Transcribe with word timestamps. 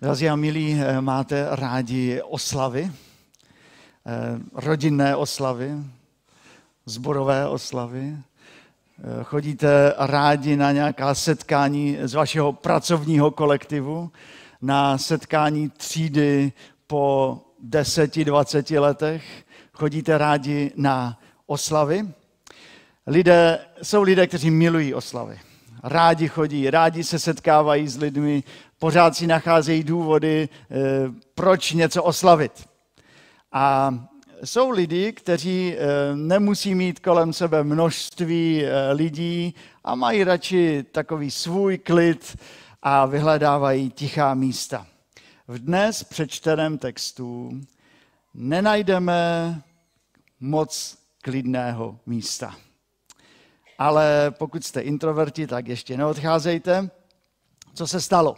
Drazí 0.00 0.28
a 0.28 0.36
milí, 0.36 0.76
eh, 0.76 1.00
máte 1.00 1.46
rádi 1.50 2.20
oslavy, 2.22 2.84
eh, 2.84 4.40
rodinné 4.52 5.16
oslavy, 5.16 5.72
zborové 6.86 7.48
oslavy? 7.48 8.12
Eh, 8.12 9.24
chodíte 9.24 9.94
rádi 9.98 10.56
na 10.56 10.72
nějaká 10.72 11.14
setkání 11.14 11.98
z 12.02 12.14
vašeho 12.14 12.52
pracovního 12.52 13.30
kolektivu, 13.30 14.10
na 14.62 14.98
setkání 14.98 15.70
třídy 15.70 16.52
po 16.86 17.38
10-20 17.62 18.80
letech? 18.80 19.44
Chodíte 19.72 20.18
rádi 20.18 20.72
na 20.76 21.20
oslavy? 21.46 22.08
Lidé, 23.06 23.58
jsou 23.82 24.02
lidé, 24.02 24.26
kteří 24.26 24.50
milují 24.50 24.94
oslavy. 24.94 25.40
Rádi 25.82 26.28
chodí, 26.28 26.70
rádi 26.70 27.04
se 27.04 27.18
setkávají 27.18 27.88
s 27.88 27.96
lidmi, 27.96 28.42
pořád 28.78 29.16
si 29.16 29.26
nacházejí 29.26 29.84
důvody, 29.84 30.48
eh, 30.48 30.76
proč 31.34 31.72
něco 31.72 32.02
oslavit. 32.02 32.68
A 33.52 33.94
jsou 34.44 34.70
lidi, 34.70 35.12
kteří 35.12 35.74
eh, 35.74 35.86
nemusí 36.16 36.74
mít 36.74 37.00
kolem 37.00 37.32
sebe 37.32 37.64
množství 37.64 38.64
eh, 38.64 38.92
lidí 38.92 39.54
a 39.84 39.94
mají 39.94 40.24
radši 40.24 40.84
takový 40.92 41.30
svůj 41.30 41.78
klid 41.78 42.36
a 42.82 43.06
vyhledávají 43.06 43.90
tichá 43.90 44.34
místa. 44.34 44.86
V 45.48 45.58
dnes 45.58 46.04
přečteném 46.04 46.78
textu 46.78 47.60
nenajdeme 48.34 49.62
moc 50.40 50.98
klidného 51.22 51.98
místa. 52.06 52.54
Ale 53.78 54.34
pokud 54.38 54.64
jste 54.64 54.80
introverti, 54.80 55.46
tak 55.46 55.68
ještě 55.68 55.96
neodcházejte. 55.96 56.90
Co 57.74 57.86
se 57.86 58.00
stalo? 58.00 58.36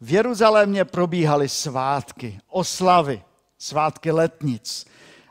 V 0.00 0.12
Jeruzalémě 0.12 0.84
probíhaly 0.84 1.48
svátky, 1.48 2.40
oslavy, 2.48 3.22
svátky 3.58 4.10
letnic. 4.10 4.86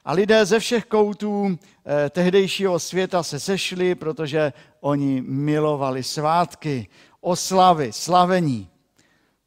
A 0.06 0.14
lidé 0.14 0.46
ze 0.46 0.60
všech 0.60 0.86
koutů 0.86 1.60
eh, 1.86 2.10
tehdejšího 2.10 2.80
světa 2.80 3.24
se 3.24 3.40
sešli, 3.40 3.96
protože 3.96 4.54
oni 4.80 5.22
milovali 5.22 6.04
svátky, 6.04 6.88
oslavy, 7.22 7.94
slavení. 7.94 8.70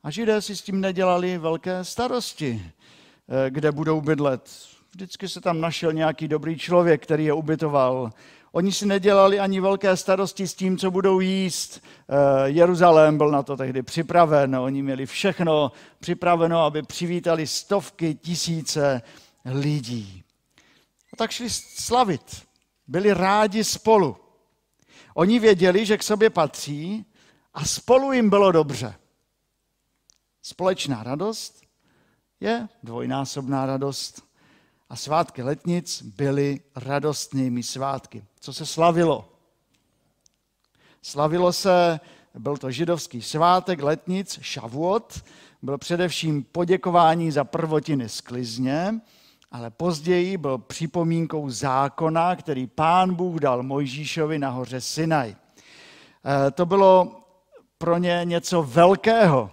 A 0.03 0.11
židé 0.11 0.42
si 0.42 0.56
s 0.56 0.62
tím 0.62 0.81
nedělali 0.81 1.38
velké 1.38 1.84
starosti, 1.84 2.62
eh, 2.66 3.50
kde 3.50 3.72
budou 3.72 4.00
bydlet. 4.00 4.50
Vždycky 4.92 5.28
se 5.28 5.41
tam 5.41 5.61
našel 5.61 5.92
nějaký 5.92 6.28
dobrý 6.28 6.58
člověk, 6.58 7.03
který 7.03 7.25
je 7.25 7.33
ubytoval. 7.33 8.12
Oni 8.53 8.73
si 8.73 8.87
nedělali 8.87 9.41
ani 9.41 9.61
velké 9.61 9.97
starosti 9.97 10.48
s 10.48 10.55
tím, 10.55 10.79
co 10.79 10.91
budou 10.91 11.20
jíst. 11.20 11.81
Eh, 12.09 12.48
Jeruzalém 12.48 13.19
byl 13.19 13.31
na 13.31 13.43
to 13.43 13.56
tehdy 13.56 13.83
připraven. 13.83 14.56
Oni 14.56 14.83
měli 14.83 15.06
všechno 15.06 15.73
připraveno, 16.01 16.65
aby 16.65 16.83
přivítali 16.83 17.47
stovky, 17.47 18.15
tisíce 18.15 19.03
lidí. 19.45 20.25
A 21.12 21.17
tak 21.17 21.31
šli 21.31 21.51
slavit. 21.51 22.43
Byli 22.87 23.15
rádi 23.15 23.65
spolu. 23.65 24.17
Oni 25.15 25.39
věděli, 25.39 25.87
že 25.87 25.98
k 25.98 26.03
sobě 26.03 26.31
patří 26.31 27.06
a 27.55 27.65
spolu 27.65 28.12
jim 28.12 28.31
bylo 28.31 28.53
dobře. 28.53 28.95
Společná 30.43 31.03
radost 31.03 31.61
je 32.41 32.69
dvojnásobná 32.83 33.67
radost. 33.67 34.30
A 34.91 34.96
svátky 34.96 35.42
letnic 35.42 36.02
byly 36.02 36.60
radostnými 36.77 37.62
svátky. 37.62 38.24
Co 38.41 38.52
se 38.52 38.66
slavilo? 38.66 39.28
Slavilo 41.02 41.52
se, 41.52 42.00
byl 42.38 42.56
to 42.56 42.70
židovský 42.70 43.22
svátek 43.22 43.82
letnic, 43.82 44.38
šavuot, 44.42 45.24
byl 45.62 45.78
především 45.78 46.42
poděkování 46.42 47.30
za 47.30 47.44
prvotiny 47.44 48.08
sklizně, 48.08 49.00
ale 49.52 49.70
později 49.70 50.36
byl 50.36 50.58
připomínkou 50.58 51.50
zákona, 51.50 52.36
který 52.36 52.66
pán 52.66 53.15
Bůh 53.15 53.41
dal 53.41 53.62
Mojžíšovi 53.62 54.38
na 54.38 54.50
hoře 54.50 54.81
Sinaj. 54.81 55.31
E, 55.31 56.50
to 56.50 56.66
bylo 56.66 57.22
pro 57.78 57.98
ně 57.98 58.20
něco 58.25 58.62
velkého. 58.62 59.50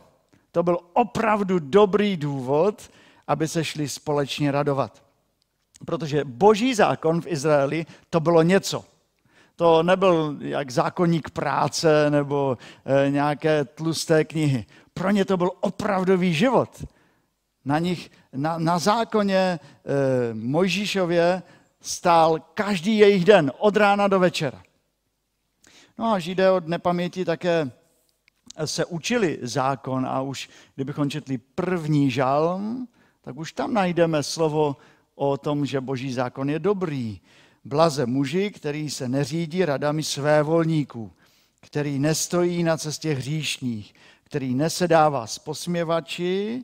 To 0.52 0.64
byl 0.64 0.80
opravdu 0.94 1.60
dobrý 1.60 2.18
důvod, 2.18 2.90
aby 3.28 3.48
se 3.48 3.64
šli 3.64 3.90
společně 3.90 4.52
radovat. 4.52 5.07
Protože 5.86 6.26
boží 6.26 6.74
zákon 6.74 7.22
v 7.22 7.28
Izraeli 7.28 7.86
to 8.10 8.20
bylo 8.20 8.42
něco. 8.42 8.86
To 9.56 9.84
nebyl 9.84 10.38
jak 10.40 10.72
zákonník 10.72 11.30
práce 11.30 12.10
nebo 12.10 12.58
e, 12.86 13.12
nějaké 13.12 13.66
tlusté 13.66 14.24
knihy. 14.24 14.66
Pro 14.94 15.12
ně 15.12 15.26
to 15.26 15.38
byl 15.38 15.52
opravdový 15.62 16.34
život. 16.34 16.86
Na, 17.66 17.80
nich, 17.80 18.12
na, 18.34 18.58
na 18.58 18.80
zákoně 18.80 19.38
e, 19.38 19.60
Mojžíšově 20.34 21.44
stál 21.82 22.40
každý 22.54 22.98
jejich 22.98 23.26
den, 23.26 23.52
od 23.58 23.78
rána 23.78 24.08
do 24.08 24.20
večera. 24.20 24.62
No 25.98 26.14
a 26.14 26.20
Židé 26.20 26.52
od 26.52 26.68
nepaměti 26.68 27.26
také 27.26 27.72
se 28.66 28.86
učili 28.86 29.40
zákon 29.42 30.06
a 30.06 30.22
už 30.22 30.50
kdybychom 30.76 31.10
četli 31.10 31.38
první 31.38 32.12
žalm, 32.12 32.88
tak 33.22 33.38
už 33.38 33.54
tam 33.54 33.74
najdeme 33.74 34.24
slovo 34.24 34.78
o 35.18 35.38
tom, 35.38 35.66
že 35.66 35.82
boží 35.82 36.14
zákon 36.14 36.50
je 36.50 36.60
dobrý. 36.60 37.20
Blaze 37.66 38.06
muži, 38.06 38.52
který 38.52 38.90
se 38.90 39.10
neřídí 39.10 39.66
radami 39.66 40.04
své 40.04 40.44
volníků, 40.44 41.12
který 41.62 42.00
nestojí 42.00 42.64
na 42.64 42.78
cestě 42.78 43.14
hříšných, 43.14 43.94
který 44.24 44.56
nesedává 44.56 45.28
s 45.28 45.40
posměvači, 45.40 46.64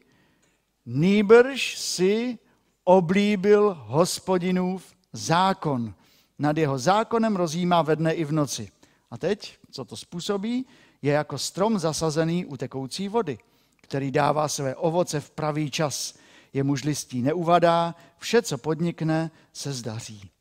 nýbrž 0.85 1.77
si 1.77 2.37
oblíbil 2.83 3.77
hospodinův 3.79 4.93
zákon. 5.13 5.93
Nad 6.39 6.57
jeho 6.57 6.77
zákonem 6.77 7.35
rozjímá 7.35 7.81
ve 7.81 7.95
dne 7.95 8.13
i 8.13 8.23
v 8.23 8.31
noci. 8.31 8.69
A 9.11 9.17
teď, 9.17 9.57
co 9.71 9.85
to 9.85 9.97
způsobí, 9.97 10.65
je 11.01 11.13
jako 11.13 11.37
strom 11.37 11.79
zasazený 11.79 12.45
u 12.45 12.57
tekoucí 12.57 13.07
vody, 13.07 13.37
který 13.81 14.11
dává 14.11 14.47
své 14.47 14.75
ovoce 14.75 15.19
v 15.19 15.29
pravý 15.29 15.71
čas 15.71 16.22
jemuž 16.53 16.83
listí 16.83 17.21
neuvadá, 17.21 17.95
vše, 18.17 18.41
co 18.41 18.57
podnikne, 18.57 19.31
se 19.53 19.73
zdaří. 19.73 20.31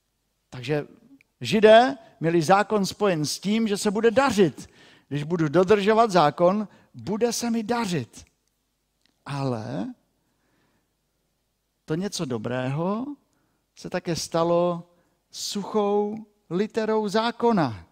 Takže 0.51 0.87
židé 1.41 1.97
měli 2.21 2.43
zákon 2.43 2.87
spojen 2.87 3.25
s 3.25 3.41
tím, 3.41 3.69
že 3.69 3.77
se 3.77 3.91
bude 3.91 4.11
dařit. 4.11 4.71
Když 5.09 5.23
budu 5.23 5.49
dodržovat 5.49 6.11
zákon, 6.11 6.69
bude 6.95 7.33
se 7.33 7.51
mi 7.51 7.63
dařit. 7.63 8.25
Ale 9.27 9.95
to 11.85 11.95
něco 11.95 12.25
dobrého 12.25 13.07
se 13.77 13.91
také 13.91 14.17
stalo 14.17 14.91
suchou 15.31 16.17
literou 16.51 17.09
zákona. 17.09 17.87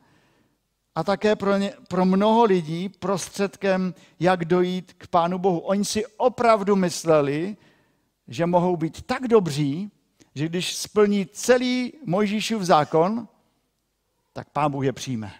A 0.94 1.04
také 1.04 1.36
pro, 1.36 1.56
ně, 1.56 1.72
pro 1.88 2.04
mnoho 2.04 2.44
lidí 2.44 2.88
prostředkem, 2.88 3.94
jak 4.20 4.44
dojít 4.44 4.92
k 4.92 5.06
Pánu 5.06 5.38
Bohu. 5.38 5.58
Oni 5.58 5.84
si 5.84 6.06
opravdu 6.06 6.76
mysleli, 6.76 7.56
že 8.30 8.46
mohou 8.46 8.76
být 8.76 9.02
tak 9.02 9.28
dobří, 9.28 9.90
že 10.34 10.48
když 10.48 10.76
splní 10.76 11.26
celý 11.26 11.92
Mojžíšův 12.06 12.62
zákon, 12.62 13.28
tak 14.32 14.50
Pán 14.50 14.72
Bůh 14.72 14.84
je 14.84 14.92
přijme. 14.92 15.32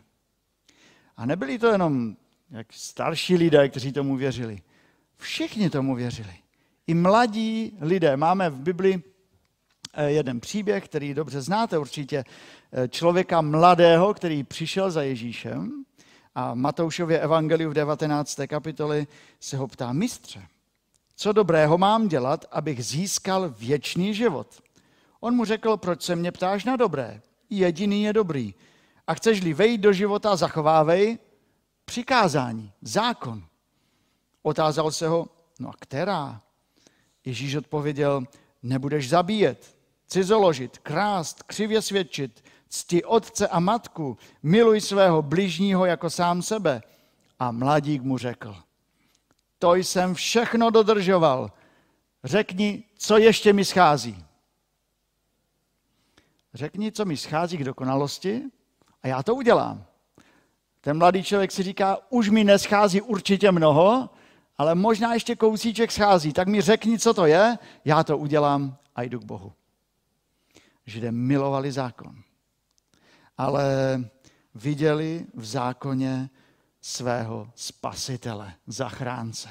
A 1.16 1.26
nebyli 1.26 1.58
to 1.58 1.66
jenom 1.66 2.16
jak 2.50 2.72
starší 2.72 3.36
lidé, 3.36 3.68
kteří 3.68 3.92
tomu 3.92 4.16
věřili. 4.16 4.62
Všichni 5.16 5.70
tomu 5.70 5.94
věřili. 5.94 6.34
I 6.86 6.94
mladí 6.94 7.78
lidé. 7.80 8.16
Máme 8.16 8.50
v 8.50 8.60
Bibli 8.60 9.02
eh, 9.94 10.10
jeden 10.10 10.40
příběh, 10.40 10.84
který 10.84 11.14
dobře 11.14 11.40
znáte 11.40 11.78
určitě, 11.78 12.24
eh, 12.72 12.88
člověka 12.88 13.40
mladého, 13.40 14.14
který 14.14 14.44
přišel 14.44 14.90
za 14.90 15.02
Ježíšem 15.02 15.84
a 16.34 16.54
Matoušově 16.54 17.20
evangeliu 17.20 17.70
v 17.70 17.74
19. 17.74 18.46
kapitoli 18.46 19.06
se 19.40 19.56
ho 19.56 19.68
ptá, 19.68 19.93
mistře, 19.93 20.43
co 21.20 21.32
dobrého 21.32 21.78
mám 21.78 22.08
dělat, 22.08 22.44
abych 22.50 22.84
získal 22.84 23.49
věčný 23.58 24.14
život? 24.14 24.62
On 25.20 25.34
mu 25.34 25.44
řekl, 25.44 25.76
proč 25.76 26.02
se 26.02 26.17
mě 26.17 26.32
ptáš 26.32 26.64
na 26.64 26.76
dobré? 26.76 27.20
Jediný 27.50 28.02
je 28.02 28.12
dobrý. 28.12 28.55
A 29.06 29.14
chceš-li 29.14 29.55
vejít 29.55 29.81
do 29.81 29.93
života, 29.93 30.37
zachovávej 30.37 31.19
přikázání, 31.84 32.72
zákon. 32.82 33.44
Otázal 34.43 34.90
se 34.90 35.08
ho, 35.08 35.26
no 35.58 35.69
a 35.69 35.72
která? 35.81 36.40
Ježíš 37.25 37.55
odpověděl, 37.55 38.25
nebudeš 38.62 39.08
zabíjet, 39.08 39.76
cizoložit, 40.06 40.78
krást, 40.78 41.43
křivě 41.43 41.82
svědčit, 41.82 42.44
cti 42.69 43.05
otce 43.05 43.49
a 43.49 43.61
matku, 43.61 44.19
miluj 44.43 44.81
svého 44.81 45.22
bližního 45.22 45.87
jako 45.87 46.11
sám 46.11 46.43
sebe. 46.43 46.82
A 47.38 47.52
mladík 47.52 48.02
mu 48.02 48.19
řekl, 48.19 48.56
to 49.60 49.74
jsem 49.74 50.14
všechno 50.14 50.70
dodržoval. 50.70 51.52
Řekni, 52.24 52.84
co 52.96 53.18
ještě 53.18 53.52
mi 53.52 53.64
schází. 53.64 54.24
Řekni, 56.54 56.92
co 56.92 57.04
mi 57.04 57.16
schází 57.16 57.56
k 57.56 57.64
dokonalosti 57.64 58.42
a 59.02 59.08
já 59.08 59.22
to 59.22 59.34
udělám. 59.34 59.84
Ten 60.80 60.98
mladý 60.98 61.22
člověk 61.22 61.52
si 61.52 61.62
říká, 61.62 61.98
už 62.08 62.28
mi 62.28 62.44
neschází 62.44 63.00
určitě 63.00 63.52
mnoho, 63.52 64.10
ale 64.58 64.74
možná 64.74 65.14
ještě 65.14 65.36
kousíček 65.36 65.92
schází, 65.92 66.32
tak 66.32 66.48
mi 66.48 66.60
řekni, 66.60 66.98
co 66.98 67.14
to 67.14 67.26
je, 67.26 67.58
já 67.84 68.04
to 68.04 68.18
udělám 68.18 68.76
a 68.96 69.02
jdu 69.02 69.20
k 69.20 69.24
Bohu. 69.24 69.52
Židé 70.86 71.12
milovali 71.12 71.72
zákon, 71.72 72.16
ale 73.38 73.64
viděli 74.54 75.26
v 75.34 75.44
zákoně 75.44 76.30
svého 76.81 77.50
spasitele, 77.55 78.55
zachránce. 78.67 79.49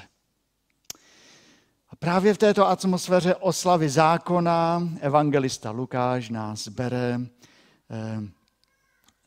A 1.89 1.95
právě 1.95 2.33
v 2.33 2.37
této 2.37 2.67
atmosféře 2.67 3.35
oslavy 3.35 3.89
zákona 3.89 4.89
evangelista 4.99 5.71
Lukáš 5.71 6.29
nás 6.29 6.67
bere 6.67 7.19
eh, 7.19 8.21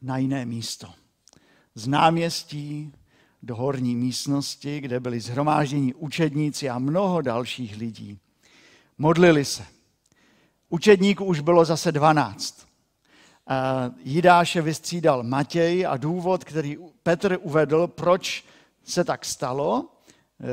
na 0.02 0.16
jiné 0.18 0.44
místo. 0.44 0.94
Z 1.74 1.86
náměstí 1.86 2.92
do 3.42 3.56
horní 3.56 3.96
místnosti, 3.96 4.80
kde 4.80 5.00
byli 5.00 5.20
zhromážděni 5.20 5.94
učedníci 5.94 6.70
a 6.70 6.78
mnoho 6.78 7.20
dalších 7.20 7.76
lidí. 7.76 8.18
Modlili 8.98 9.44
se. 9.44 9.66
Učedníků 10.68 11.24
už 11.24 11.40
bylo 11.40 11.64
zase 11.64 11.92
dvanáct. 11.92 12.66
Jidáše 13.98 14.62
vystřídal 14.62 15.22
Matěj 15.22 15.86
a 15.86 15.96
důvod, 15.96 16.44
který 16.44 16.76
Petr 17.02 17.38
uvedl, 17.42 17.86
proč 17.86 18.44
se 18.84 19.04
tak 19.04 19.24
stalo, 19.24 19.88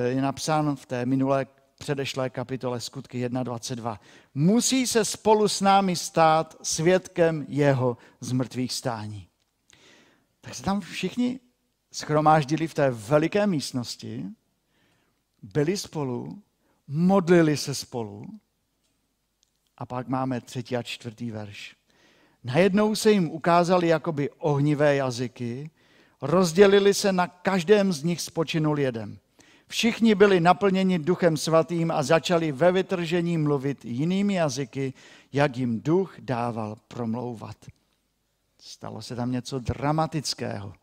je 0.06 0.22
napsán 0.22 0.76
v 0.76 0.86
té 0.86 1.06
minulé 1.06 1.48
předešlé 1.80 2.30
kapitole 2.30 2.82
Skutky 2.82 3.28
1.22. 3.28 4.00
Musí 4.34 4.88
se 4.88 5.06
spolu 5.06 5.48
s 5.48 5.62
námi 5.62 5.96
stát 5.96 6.58
svědkem 6.62 7.46
jeho 7.50 7.98
zmrtvých 8.22 8.74
stání. 8.74 9.28
Tak 10.42 10.56
se 10.56 10.64
tam 10.64 10.82
všichni 10.82 11.40
schromáždili 11.92 12.68
v 12.68 12.74
té 12.74 12.92
veliké 12.92 13.48
místnosti, 13.48 14.26
byli 15.42 15.78
spolu, 15.78 16.44
modlili 16.88 17.58
se 17.58 17.76
spolu 17.76 18.26
a 19.78 19.86
pak 19.86 20.08
máme 20.08 20.42
třetí 20.42 20.78
a 20.78 20.84
čtvrtý 20.84 21.32
verš. 21.32 21.79
Najednou 22.44 22.96
se 22.96 23.12
jim 23.12 23.30
ukázali 23.32 23.88
jakoby 23.88 24.30
ohnivé 24.30 24.96
jazyky, 24.96 25.70
rozdělili 26.22 26.94
se 26.94 27.14
na 27.14 27.28
každém 27.28 27.94
z 27.94 28.04
nich 28.04 28.22
spočinul 28.22 28.80
jeden. 28.80 29.18
Všichni 29.68 30.16
byli 30.16 30.40
naplněni 30.40 31.00
duchem 31.00 31.38
svatým 31.38 31.92
a 31.92 32.04
začali 32.04 32.52
ve 32.52 32.72
vytržení 32.72 33.38
mluvit 33.38 33.86
jinými 33.86 34.34
jazyky, 34.34 34.94
jak 35.34 35.58
jim 35.58 35.82
duch 35.82 36.16
dával 36.20 36.78
promlouvat. 36.88 37.58
Stalo 38.62 39.02
se 39.02 39.16
tam 39.16 39.32
něco 39.32 39.60
dramatického. 39.60 40.74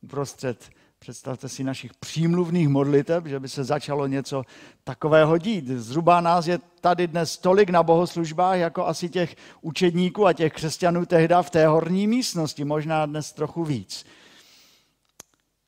Uprostřed, 0.00 0.70
představte 1.00 1.48
si, 1.48 1.64
našich 1.64 1.94
přímluvných 1.94 2.68
modliteb, 2.68 3.26
že 3.26 3.40
by 3.40 3.48
se 3.48 3.64
začalo 3.64 4.06
něco 4.06 4.42
takového 4.84 5.38
dít. 5.38 5.68
Zhruba 5.68 6.20
nás 6.20 6.46
je 6.46 6.58
tady 6.80 7.06
dnes 7.06 7.38
tolik 7.38 7.70
na 7.70 7.82
bohoslužbách, 7.82 8.58
jako 8.58 8.86
asi 8.86 9.08
těch 9.08 9.36
učedníků 9.60 10.26
a 10.26 10.32
těch 10.32 10.52
křesťanů 10.52 11.06
tehdy 11.06 11.34
v 11.42 11.50
té 11.50 11.66
horní 11.66 12.06
místnosti, 12.06 12.64
možná 12.64 13.06
dnes 13.06 13.32
trochu 13.32 13.64
víc. 13.64 14.06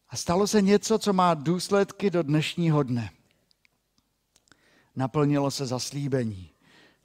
A 0.08 0.16
stalo 0.16 0.46
se 0.46 0.62
něco, 0.62 0.98
co 0.98 1.12
má 1.12 1.34
důsledky 1.34 2.10
do 2.10 2.22
dnešního 2.22 2.82
dne. 2.82 3.10
Naplnilo 4.96 5.50
se 5.50 5.66
zaslíbení, 5.66 6.50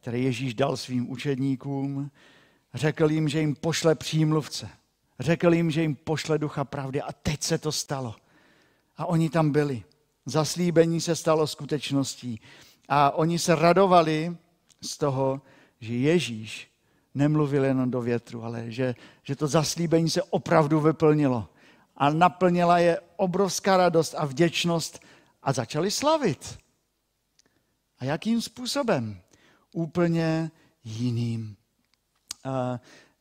které 0.01 0.19
Ježíš 0.19 0.53
dal 0.53 0.77
svým 0.77 1.11
učedníkům. 1.11 2.11
Řekl 2.73 3.11
jim, 3.11 3.29
že 3.29 3.39
jim 3.39 3.55
pošle 3.55 3.95
přímluvce. 3.95 4.69
Řekl 5.19 5.53
jim, 5.53 5.71
že 5.71 5.81
jim 5.81 5.95
pošle 5.95 6.37
ducha 6.37 6.63
pravdy. 6.63 7.01
A 7.01 7.11
teď 7.11 7.43
se 7.43 7.57
to 7.57 7.71
stalo. 7.71 8.15
A 8.97 9.05
oni 9.05 9.29
tam 9.29 9.51
byli. 9.51 9.83
Zaslíbení 10.25 11.01
se 11.01 11.15
stalo 11.15 11.47
skutečností. 11.47 12.41
A 12.89 13.11
oni 13.11 13.39
se 13.39 13.55
radovali 13.55 14.37
z 14.81 14.97
toho, 14.97 15.41
že 15.79 15.93
Ježíš 15.93 16.71
nemluvil 17.13 17.65
jenom 17.65 17.91
do 17.91 18.01
větru, 18.01 18.43
ale 18.43 18.71
že, 18.71 18.95
že 19.23 19.35
to 19.35 19.47
zaslíbení 19.47 20.09
se 20.09 20.23
opravdu 20.23 20.79
vyplnilo 20.79 21.49
a 21.97 22.09
naplnila 22.09 22.79
je 22.79 22.99
obrovská 23.15 23.77
radost 23.77 24.15
a 24.17 24.25
vděčnost 24.25 24.99
a 25.43 25.53
začali 25.53 25.91
slavit. 25.91 26.59
A 27.99 28.05
jakým 28.05 28.41
způsobem? 28.41 29.21
Úplně 29.71 30.51
jiným. 30.83 31.55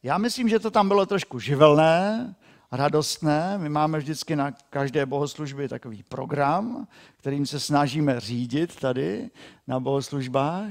Já 0.07 0.19
myslím, 0.19 0.49
že 0.49 0.59
to 0.59 0.71
tam 0.71 0.89
bylo 0.89 1.07
trošku 1.07 1.39
živelné, 1.39 2.35
radostné. 2.73 3.59
My 3.59 3.69
máme 3.69 3.99
vždycky 3.99 4.37
na 4.37 4.51
každé 4.71 5.07
bohoslužbě 5.07 5.69
takový 5.69 6.03
program, 6.03 6.89
kterým 7.17 7.47
se 7.47 7.61
snažíme 7.61 8.21
řídit 8.21 8.77
tady 8.77 9.31
na 9.67 9.81
bohoslužbách 9.81 10.71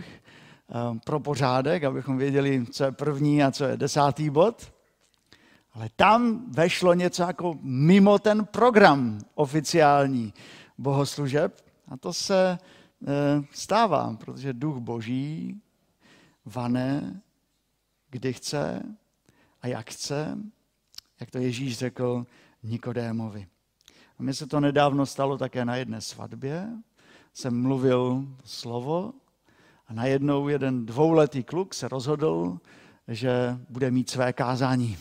pro 1.06 1.20
pořádek, 1.20 1.84
abychom 1.84 2.18
věděli, 2.18 2.66
co 2.72 2.84
je 2.84 2.92
první 2.92 3.44
a 3.44 3.52
co 3.52 3.66
je 3.66 3.78
desátý 3.78 4.30
bod. 4.30 4.72
Ale 5.74 5.90
tam 5.96 6.52
vešlo 6.52 6.94
něco 6.94 7.24
jako 7.24 7.58
mimo 7.62 8.20
ten 8.20 8.46
program 8.46 9.20
oficiální 9.34 10.34
bohoslužeb 10.78 11.62
a 11.88 11.98
to 11.98 12.14
se 12.14 12.58
eh, 13.08 13.44
stává, 13.52 14.18
protože 14.20 14.54
duch 14.54 14.78
boží 14.78 15.62
vane, 16.46 17.22
kdy 18.10 18.34
chce 18.34 18.84
a 19.66 19.68
jak 19.68 19.90
chce, 19.90 20.38
jak 21.20 21.32
to 21.32 21.38
Ježíš 21.38 21.78
řekl 21.78 22.26
Nikodémovi. 22.64 23.48
A 24.20 24.24
mně 24.24 24.34
se 24.34 24.48
to 24.48 24.60
nedávno 24.60 25.06
stalo 25.06 25.38
také 25.38 25.66
na 25.66 25.76
jedné 25.76 26.02
svatbě. 26.02 26.70
Jsem 27.34 27.62
mluvil 27.62 28.28
slovo 28.44 29.14
a 29.88 29.94
najednou 29.94 30.48
jeden 30.48 30.86
dvouletý 30.86 31.44
kluk 31.44 31.74
se 31.74 31.88
rozhodl, 31.88 32.60
že 33.08 33.58
bude 33.70 33.92
mít 33.92 34.10
své 34.10 34.34
kázání. 34.34 34.98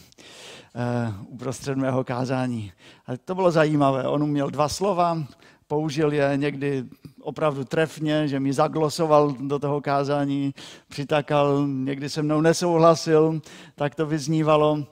Eh, 0.74 1.12
uprostřed 1.26 1.78
mého 1.78 2.04
kázání. 2.04 2.72
A 3.06 3.16
to 3.16 3.34
bylo 3.34 3.50
zajímavé. 3.50 4.08
On 4.08 4.30
měl 4.30 4.50
dva 4.50 4.68
slova, 4.68 5.26
použil 5.66 6.12
je 6.12 6.32
někdy 6.36 6.84
opravdu 7.20 7.64
trefně, 7.64 8.28
že 8.28 8.40
mi 8.40 8.52
zaglosoval 8.52 9.32
do 9.32 9.58
toho 9.58 9.80
kázání, 9.80 10.54
přitakal, 10.88 11.66
někdy 11.68 12.08
se 12.08 12.22
mnou 12.22 12.40
nesouhlasil, 12.40 13.40
tak 13.74 13.94
to 13.94 14.06
vyznívalo. 14.06 14.86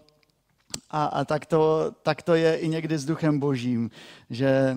A, 0.90 1.04
a 1.04 1.24
tak, 1.24 1.46
to, 1.46 1.92
tak 2.02 2.22
to 2.22 2.34
je 2.34 2.56
i 2.56 2.69
někdy 2.69 2.98
s 2.98 3.04
duchem 3.04 3.38
božím, 3.38 3.90
že 4.30 4.76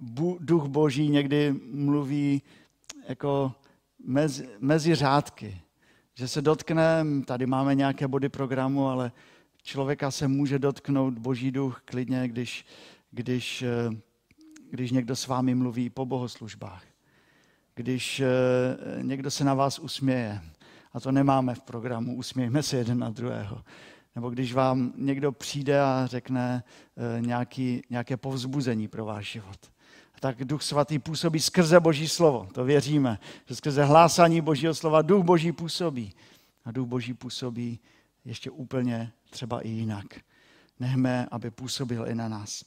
bu, 0.00 0.38
duch 0.40 0.66
boží 0.66 1.08
někdy 1.08 1.54
mluví 1.72 2.42
jako 3.08 3.52
mezi, 4.06 4.48
mezi 4.60 4.94
řádky, 4.94 5.60
že 6.14 6.28
se 6.28 6.42
dotkne, 6.42 7.04
tady 7.24 7.46
máme 7.46 7.74
nějaké 7.74 8.08
body 8.08 8.28
programu, 8.28 8.88
ale 8.88 9.12
člověka 9.62 10.10
se 10.10 10.28
může 10.28 10.58
dotknout 10.58 11.18
boží 11.18 11.50
duch 11.50 11.82
klidně, 11.84 12.28
když, 12.28 12.66
když, 13.10 13.62
eh, 13.62 14.05
když 14.76 14.90
někdo 14.90 15.16
s 15.16 15.26
vámi 15.26 15.54
mluví 15.54 15.90
po 15.90 16.06
bohoslužbách. 16.06 16.82
Když 17.74 18.20
eh, 18.20 18.26
někdo 19.02 19.30
se 19.30 19.44
na 19.44 19.54
vás 19.54 19.78
usměje. 19.78 20.40
A 20.92 21.00
to 21.00 21.12
nemáme 21.12 21.54
v 21.54 21.60
programu, 21.60 22.16
usmějme 22.16 22.62
se 22.62 22.76
jeden 22.76 22.98
na 22.98 23.10
druhého. 23.10 23.64
Nebo 24.14 24.30
když 24.30 24.52
vám 24.52 24.92
někdo 24.96 25.32
přijde 25.32 25.80
a 25.80 26.06
řekne 26.06 26.64
eh, 26.96 27.20
nějaký, 27.20 27.82
nějaké 27.90 28.16
povzbuzení 28.16 28.88
pro 28.88 29.04
váš 29.04 29.32
život. 29.32 29.58
Tak 30.20 30.44
Duch 30.44 30.62
Svatý 30.62 30.98
působí 30.98 31.40
skrze 31.40 31.80
Boží 31.80 32.08
slovo. 32.08 32.48
To 32.54 32.64
věříme, 32.64 33.18
že 33.46 33.54
skrze 33.54 33.84
hlásání 33.84 34.40
Božího 34.40 34.74
slova 34.74 35.02
Duch 35.02 35.24
Boží 35.24 35.52
působí. 35.52 36.12
A 36.64 36.72
Duch 36.72 36.88
Boží 36.88 37.14
působí 37.14 37.80
ještě 38.24 38.50
úplně 38.50 39.12
třeba 39.30 39.60
i 39.60 39.68
jinak. 39.68 40.06
Nechme, 40.80 41.28
aby 41.30 41.50
působil 41.50 42.08
i 42.08 42.14
na 42.14 42.28
nás. 42.28 42.64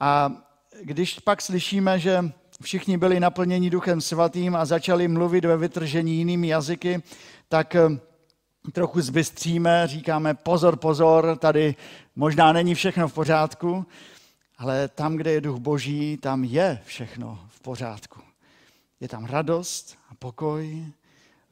A 0.00 0.42
když 0.82 1.18
pak 1.18 1.42
slyšíme, 1.42 1.98
že 1.98 2.24
všichni 2.62 2.98
byli 2.98 3.20
naplněni 3.20 3.70
Duchem 3.70 4.00
Svatým 4.00 4.56
a 4.56 4.64
začali 4.64 5.08
mluvit 5.08 5.44
ve 5.44 5.56
vytržení 5.56 6.16
jinými 6.16 6.48
jazyky, 6.48 7.02
tak 7.48 7.74
eh, 7.74 7.88
trochu 8.72 9.00
zbystříme, 9.00 9.86
říkáme 9.86 10.34
pozor, 10.34 10.76
pozor, 10.76 11.36
tady 11.38 11.76
možná 12.16 12.52
není 12.52 12.74
všechno 12.74 13.08
v 13.08 13.14
pořádku, 13.14 13.86
ale 14.58 14.88
tam, 14.88 15.16
kde 15.16 15.32
je 15.32 15.40
duch 15.40 15.58
boží, 15.58 16.16
tam 16.16 16.44
je 16.44 16.80
všechno 16.84 17.40
v 17.48 17.60
pořádku. 17.60 18.20
Je 19.00 19.08
tam 19.08 19.24
radost 19.24 19.98
a 20.10 20.14
pokoj, 20.14 20.84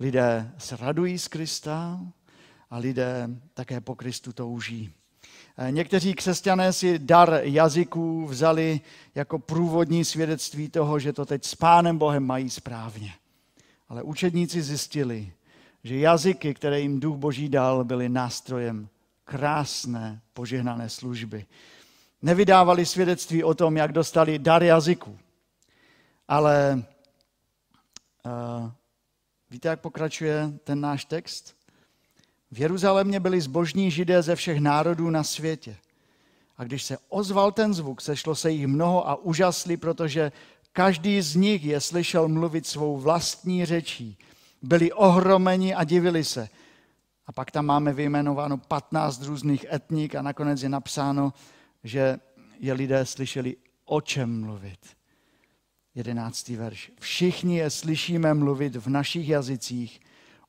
lidé 0.00 0.52
se 0.58 0.76
radují 0.76 1.18
z 1.18 1.28
Krista, 1.28 2.00
a 2.70 2.78
lidé 2.78 3.30
také 3.54 3.80
po 3.80 3.94
Kristu 3.94 4.32
touží. 4.32 4.92
Někteří 5.70 6.14
křesťané 6.14 6.72
si 6.72 6.98
dar 6.98 7.40
jazyků 7.42 8.26
vzali 8.26 8.80
jako 9.14 9.38
průvodní 9.38 10.04
svědectví 10.04 10.68
toho, 10.68 10.98
že 10.98 11.12
to 11.12 11.26
teď 11.26 11.44
s 11.44 11.54
Pánem 11.54 11.98
Bohem 11.98 12.26
mají 12.26 12.50
správně. 12.50 13.12
Ale 13.88 14.02
učedníci 14.02 14.62
zjistili, 14.62 15.32
že 15.84 15.98
jazyky, 15.98 16.54
které 16.54 16.80
jim 16.80 17.00
Duch 17.00 17.16
Boží 17.16 17.48
dal, 17.48 17.84
byly 17.84 18.08
nástrojem 18.08 18.88
krásné, 19.24 20.20
požehnané 20.32 20.88
služby. 20.88 21.46
Nevydávali 22.22 22.86
svědectví 22.86 23.44
o 23.44 23.54
tom, 23.54 23.76
jak 23.76 23.92
dostali 23.92 24.38
dar 24.38 24.62
jazyků, 24.62 25.18
ale 26.28 26.84
Uh, 28.26 28.70
víte, 29.50 29.68
jak 29.68 29.80
pokračuje 29.80 30.52
ten 30.64 30.80
náš 30.80 31.04
text? 31.04 31.55
V 32.50 32.60
Jeruzalémě 32.60 33.20
byli 33.20 33.40
zbožní 33.40 33.90
židé 33.90 34.22
ze 34.22 34.36
všech 34.36 34.60
národů 34.60 35.10
na 35.10 35.24
světě. 35.24 35.76
A 36.56 36.64
když 36.64 36.82
se 36.82 36.98
ozval 37.08 37.52
ten 37.52 37.74
zvuk, 37.74 38.00
sešlo 38.00 38.34
se 38.34 38.50
jich 38.50 38.66
mnoho 38.66 39.08
a 39.08 39.16
úžasli, 39.16 39.76
protože 39.76 40.32
každý 40.72 41.20
z 41.20 41.36
nich 41.36 41.64
je 41.64 41.80
slyšel 41.80 42.28
mluvit 42.28 42.66
svou 42.66 42.98
vlastní 42.98 43.64
řečí. 43.64 44.18
Byli 44.62 44.92
ohromeni 44.92 45.74
a 45.74 45.84
divili 45.84 46.24
se. 46.24 46.48
A 47.26 47.32
pak 47.32 47.50
tam 47.50 47.66
máme 47.66 47.92
vyjmenováno 47.92 48.58
15 48.58 49.22
různých 49.22 49.66
etnik 49.72 50.14
a 50.14 50.22
nakonec 50.22 50.62
je 50.62 50.68
napsáno, 50.68 51.32
že 51.84 52.18
je 52.58 52.72
lidé 52.72 53.06
slyšeli 53.06 53.56
o 53.84 54.00
čem 54.00 54.40
mluvit. 54.40 54.78
Jedenáctý 55.94 56.56
verš. 56.56 56.92
Všichni 57.00 57.56
je 57.56 57.70
slyšíme 57.70 58.34
mluvit 58.34 58.76
v 58.76 58.88
našich 58.88 59.28
jazycích 59.28 60.00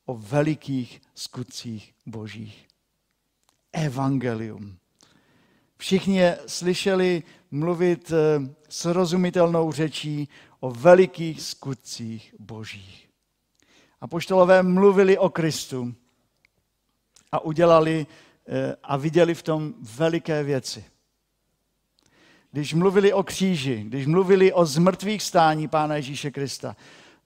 o 0.08 0.18
velikých 0.18 1.02
skutcích 1.16 1.94
božích. 2.06 2.68
Evangelium. 3.74 4.78
Všichni 5.78 6.18
je 6.18 6.40
slyšeli 6.48 7.24
mluvit 7.52 8.12
eh, 8.12 8.56
srozumitelnou 8.70 9.72
řečí 9.72 10.30
o 10.60 10.72
velikých 10.72 11.42
skutcích 11.42 12.36
božích. 12.40 13.10
A 14.02 14.08
poštolové 14.08 14.64
mluvili 14.64 15.18
o 15.18 15.30
Kristu 15.30 15.96
a 17.32 17.40
udělali 17.40 18.08
eh, 18.48 18.76
a 18.84 18.98
viděli 18.98 19.36
v 19.36 19.44
tom 19.44 19.74
veliké 19.98 20.44
věci. 20.44 20.86
Když 22.52 22.74
mluvili 22.74 23.14
o 23.14 23.24
kříži, 23.24 23.84
když 23.84 24.06
mluvili 24.06 24.54
o 24.54 24.66
zmrtvých 24.66 25.24
stání 25.24 25.68
Pána 25.68 25.96
Ježíše 25.96 26.32
Krista, 26.32 26.76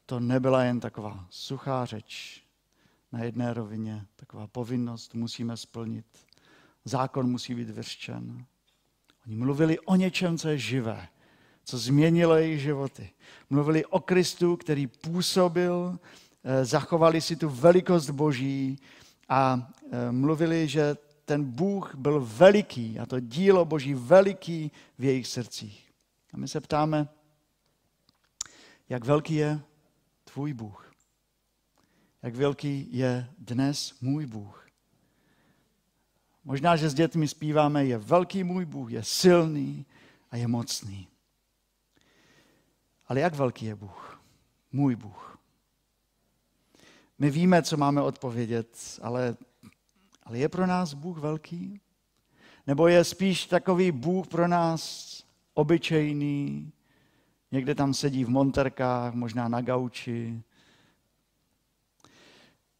to 0.05 0.19
nebyla 0.19 0.63
jen 0.63 0.79
taková 0.79 1.25
suchá 1.29 1.85
řeč 1.85 2.40
na 3.11 3.23
jedné 3.23 3.53
rovině, 3.53 4.05
taková 4.15 4.47
povinnost 4.47 5.13
musíme 5.15 5.57
splnit. 5.57 6.05
Zákon 6.85 7.29
musí 7.29 7.55
být 7.55 7.69
vyřčen. 7.69 8.45
Oni 9.27 9.35
mluvili 9.35 9.79
o 9.79 9.95
něčem, 9.95 10.37
co 10.37 10.49
je 10.49 10.57
živé, 10.57 11.07
co 11.63 11.77
změnilo 11.77 12.35
jejich 12.35 12.61
životy. 12.61 13.09
Mluvili 13.49 13.85
o 13.85 13.99
Kristu, 13.99 14.57
který 14.57 14.87
působil, 14.87 15.99
eh, 16.43 16.65
zachovali 16.65 17.21
si 17.21 17.35
tu 17.35 17.49
velikost 17.49 18.09
Boží 18.09 18.79
a 19.29 19.71
eh, 19.91 20.11
mluvili, 20.11 20.67
že 20.67 20.95
ten 21.25 21.43
Bůh 21.43 21.95
byl 21.95 22.25
veliký 22.25 22.99
a 22.99 23.05
to 23.05 23.19
dílo 23.19 23.65
Boží 23.65 23.93
veliký 23.93 24.71
v 24.99 25.03
jejich 25.03 25.27
srdcích. 25.27 25.91
A 26.33 26.37
my 26.37 26.47
se 26.47 26.61
ptáme, 26.61 27.07
jak 28.89 29.05
velký 29.05 29.35
je 29.35 29.61
tvůj 30.23 30.53
Bůh? 30.53 30.90
Jak 32.23 32.35
velký 32.35 32.87
je 32.91 33.29
dnes 33.37 34.01
můj 34.01 34.25
Bůh? 34.25 34.67
Možná, 36.43 36.75
že 36.75 36.89
s 36.89 36.93
dětmi 36.93 37.27
zpíváme, 37.27 37.85
je 37.85 37.97
velký 37.97 38.43
můj 38.43 38.65
Bůh, 38.65 38.91
je 38.91 39.03
silný 39.03 39.85
a 40.31 40.37
je 40.37 40.47
mocný. 40.47 41.07
Ale 43.07 43.19
jak 43.19 43.35
velký 43.35 43.65
je 43.65 43.75
Bůh? 43.75 44.21
Můj 44.71 44.95
Bůh. 44.95 45.37
My 47.19 47.29
víme, 47.29 47.63
co 47.63 47.77
máme 47.77 48.01
odpovědět, 48.01 48.99
ale 49.01 49.37
ale 50.31 50.37
je 50.37 50.49
pro 50.49 50.67
nás 50.67 50.93
Bůh 50.93 51.17
velký? 51.17 51.81
Nebo 52.67 52.87
je 52.87 53.03
spíš 53.03 53.45
takový 53.45 53.91
Bůh 53.91 54.27
pro 54.27 54.47
nás 54.47 55.23
obyčejný, 55.53 56.71
někde 57.51 57.75
tam 57.75 57.93
sedí 57.93 58.23
v 58.23 58.29
monterkách, 58.29 59.13
možná 59.13 59.47
na 59.47 59.61
gauči. 59.61 60.43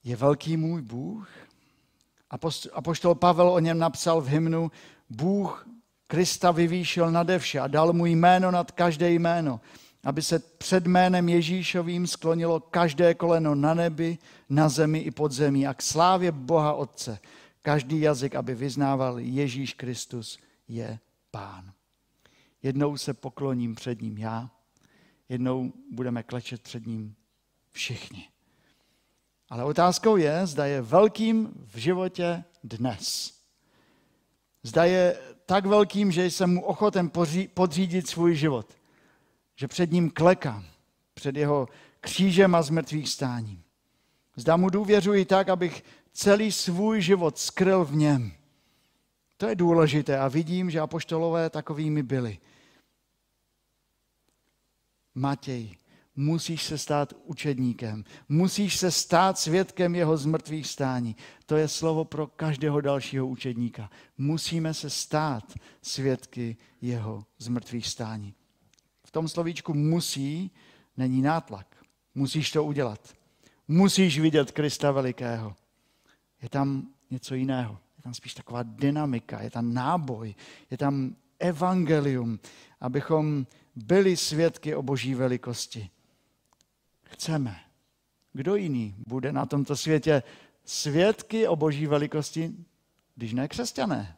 Je 0.04 0.16
velký 0.16 0.58
můj 0.58 0.82
Bůh? 0.82 1.30
A 2.74 2.82
poštol 2.82 3.16
Pavel 3.16 3.50
o 3.50 3.60
něm 3.60 3.80
napsal 3.80 4.22
v 4.22 4.28
hymnu, 4.28 4.72
Bůh 5.10 5.68
Krista 6.08 6.52
vyvýšil 6.52 7.12
nade 7.12 7.40
vše 7.40 7.60
a 7.60 7.68
dal 7.68 7.94
mu 7.94 8.06
jméno 8.06 8.52
nad 8.52 8.72
každé 8.72 9.12
jméno, 9.12 9.62
aby 10.04 10.22
se 10.22 10.40
před 10.40 10.88
jménem 10.88 11.30
Ježíšovým 11.30 12.08
sklonilo 12.08 12.60
každé 12.60 13.14
koleno 13.14 13.56
na 13.56 13.74
nebi, 13.74 14.18
na 14.50 14.70
zemi 14.70 15.00
i 15.00 15.12
pod 15.12 15.32
zemí 15.32 15.68
a 15.68 15.74
k 15.74 15.82
slávě 15.82 16.32
Boha 16.32 16.74
Otce 16.74 17.20
každý 17.62 18.02
jazyk, 18.02 18.36
aby 18.36 18.56
vyznával 18.56 19.20
Ježíš 19.20 19.74
Kristus 19.74 20.40
je 20.68 21.00
Pán. 21.32 21.72
Jednou 22.64 22.98
se 22.98 23.14
pokloním 23.14 23.76
před 23.76 24.02
ním 24.02 24.18
já, 24.18 24.52
jednou 25.30 25.74
budeme 25.92 26.24
klečet 26.24 26.62
před 26.62 26.88
ním 26.88 27.16
všichni. 27.72 28.31
Ale 29.52 29.64
otázkou 29.64 30.18
je, 30.18 30.48
zda 30.48 30.66
je 30.66 30.82
velkým 30.82 31.54
v 31.68 31.78
životě 31.78 32.44
dnes. 32.64 33.34
Zda 34.64 34.86
je 34.86 35.18
tak 35.46 35.66
velkým, 35.66 36.12
že 36.12 36.26
jsem 36.26 36.54
mu 36.54 36.64
ochoten 36.64 37.12
podřídit 37.54 38.10
svůj 38.10 38.36
život. 38.36 38.74
Že 39.56 39.68
před 39.68 39.92
ním 39.92 40.10
klekám, 40.10 40.66
před 41.14 41.36
jeho 41.36 41.68
křížem 42.02 42.56
a 42.56 42.62
zmrtvých 42.62 43.10
stáním. 43.10 43.64
Zda 44.36 44.58
mu 44.58 44.70
důvěřuji 44.70 45.26
tak, 45.26 45.50
abych 45.50 45.84
celý 46.14 46.52
svůj 46.52 47.02
život 47.02 47.38
skryl 47.38 47.86
v 47.86 47.96
něm. 47.96 48.32
To 49.38 49.48
je 49.48 49.56
důležité 49.56 50.20
a 50.20 50.28
vidím, 50.28 50.72
že 50.72 50.80
apoštolové 50.80 51.50
takovými 51.50 52.04
byli. 52.04 52.40
Matěj, 55.16 55.76
musíš 56.16 56.64
se 56.64 56.78
stát 56.78 57.14
učedníkem, 57.24 58.04
musíš 58.30 58.78
se 58.78 58.92
stát 58.92 59.38
svědkem 59.38 59.96
jeho 59.96 60.18
zmrtvých 60.18 60.68
stání. 60.68 61.16
To 61.46 61.58
je 61.58 61.68
slovo 61.68 62.06
pro 62.06 62.28
každého 62.28 62.82
dalšího 62.82 63.28
učedníka. 63.28 63.90
Musíme 64.18 64.74
se 64.74 64.90
stát 64.90 65.54
svědky 65.82 66.58
jeho 66.82 67.26
zmrtvých 67.38 67.88
stání. 67.88 68.34
V 69.06 69.12
tom 69.12 69.28
slovíčku 69.28 69.74
musí 69.74 70.52
není 70.98 71.22
nátlak. 71.22 71.86
Musíš 72.16 72.52
to 72.52 72.64
udělat. 72.64 73.14
Musíš 73.68 74.20
vidět 74.20 74.52
Krista 74.52 74.92
velikého. 74.92 75.56
Je 76.42 76.50
tam 76.50 76.88
něco 77.12 77.36
jiného. 77.36 77.78
Je 77.98 78.04
tam 78.04 78.14
spíš 78.14 78.34
taková 78.34 78.64
dynamika, 78.64 79.42
je 79.42 79.50
tam 79.50 79.74
náboj, 79.74 80.36
je 80.72 80.78
tam 80.78 81.16
evangelium, 81.40 82.40
abychom 82.80 83.48
byli 83.76 84.18
svědky 84.18 84.76
o 84.76 84.82
boží 84.82 85.16
velikosti. 85.16 85.90
Chceme. 87.12 87.60
Kdo 88.34 88.56
jiný 88.56 88.96
bude 89.08 89.32
na 89.32 89.46
tomto 89.46 89.76
světě 89.76 90.24
svědky 90.66 91.48
o 91.48 91.56
boží 91.56 91.88
velikosti, 91.88 92.52
když 93.16 93.34
ne 93.34 93.48
křesťané? 93.48 94.18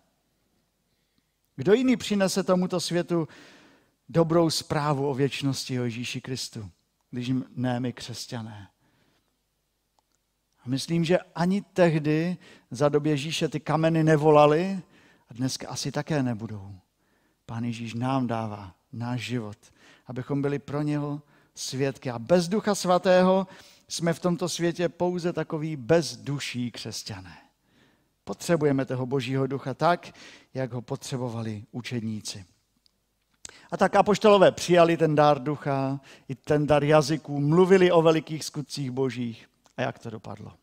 Kdo 1.56 1.74
jiný 1.74 1.98
přinese 1.98 2.44
tomuto 2.44 2.80
světu 2.80 3.28
dobrou 4.10 4.50
zprávu 4.50 5.10
o 5.10 5.14
věčnosti 5.14 5.80
o 5.80 5.84
Ježíši 5.84 6.22
Kristu, 6.22 6.70
když 7.12 7.32
ne 7.56 7.80
my 7.80 7.94
křesťané? 7.94 8.70
A 10.66 10.70
myslím, 10.70 11.06
že 11.06 11.18
ani 11.36 11.62
tehdy 11.62 12.38
za 12.72 12.90
době 12.90 13.14
Ježíše 13.14 13.48
ty 13.48 13.60
kameny 13.60 14.04
nevolaly 14.04 14.82
a 15.30 15.34
dneska 15.34 15.70
asi 15.70 15.92
také 15.92 16.24
nebudou. 16.24 16.76
Pán 17.46 17.64
Ježíš 17.64 17.94
nám 17.94 18.28
dává 18.28 18.76
náš 18.94 19.22
život, 19.22 19.58
abychom 20.08 20.42
byli 20.42 20.60
pro 20.60 20.82
něho 20.82 21.22
svědky. 21.56 22.10
A 22.10 22.20
bez 22.20 22.48
ducha 22.48 22.76
svatého 22.76 23.48
jsme 23.88 24.14
v 24.14 24.20
tomto 24.20 24.50
světě 24.50 24.90
pouze 24.90 25.34
takový 25.34 25.76
bezduší 25.76 26.72
křesťané. 26.72 27.38
Potřebujeme 28.24 28.86
toho 28.86 29.06
božího 29.06 29.48
ducha 29.48 29.74
tak, 29.74 30.16
jak 30.54 30.74
ho 30.74 30.82
potřebovali 30.82 31.66
učedníci. 31.72 32.46
A 33.72 33.78
tak 33.78 33.96
apoštolové 33.96 34.52
přijali 34.52 34.98
ten 34.98 35.16
dár 35.16 35.44
ducha, 35.44 36.00
i 36.28 36.36
ten 36.36 36.68
dar 36.68 36.84
jazyků, 36.84 37.40
mluvili 37.40 37.92
o 37.92 38.02
velikých 38.02 38.46
skutcích 38.46 38.92
božích. 38.92 39.50
A 39.78 39.82
jak 39.82 40.00
to 40.00 40.10
dopadlo? 40.10 40.54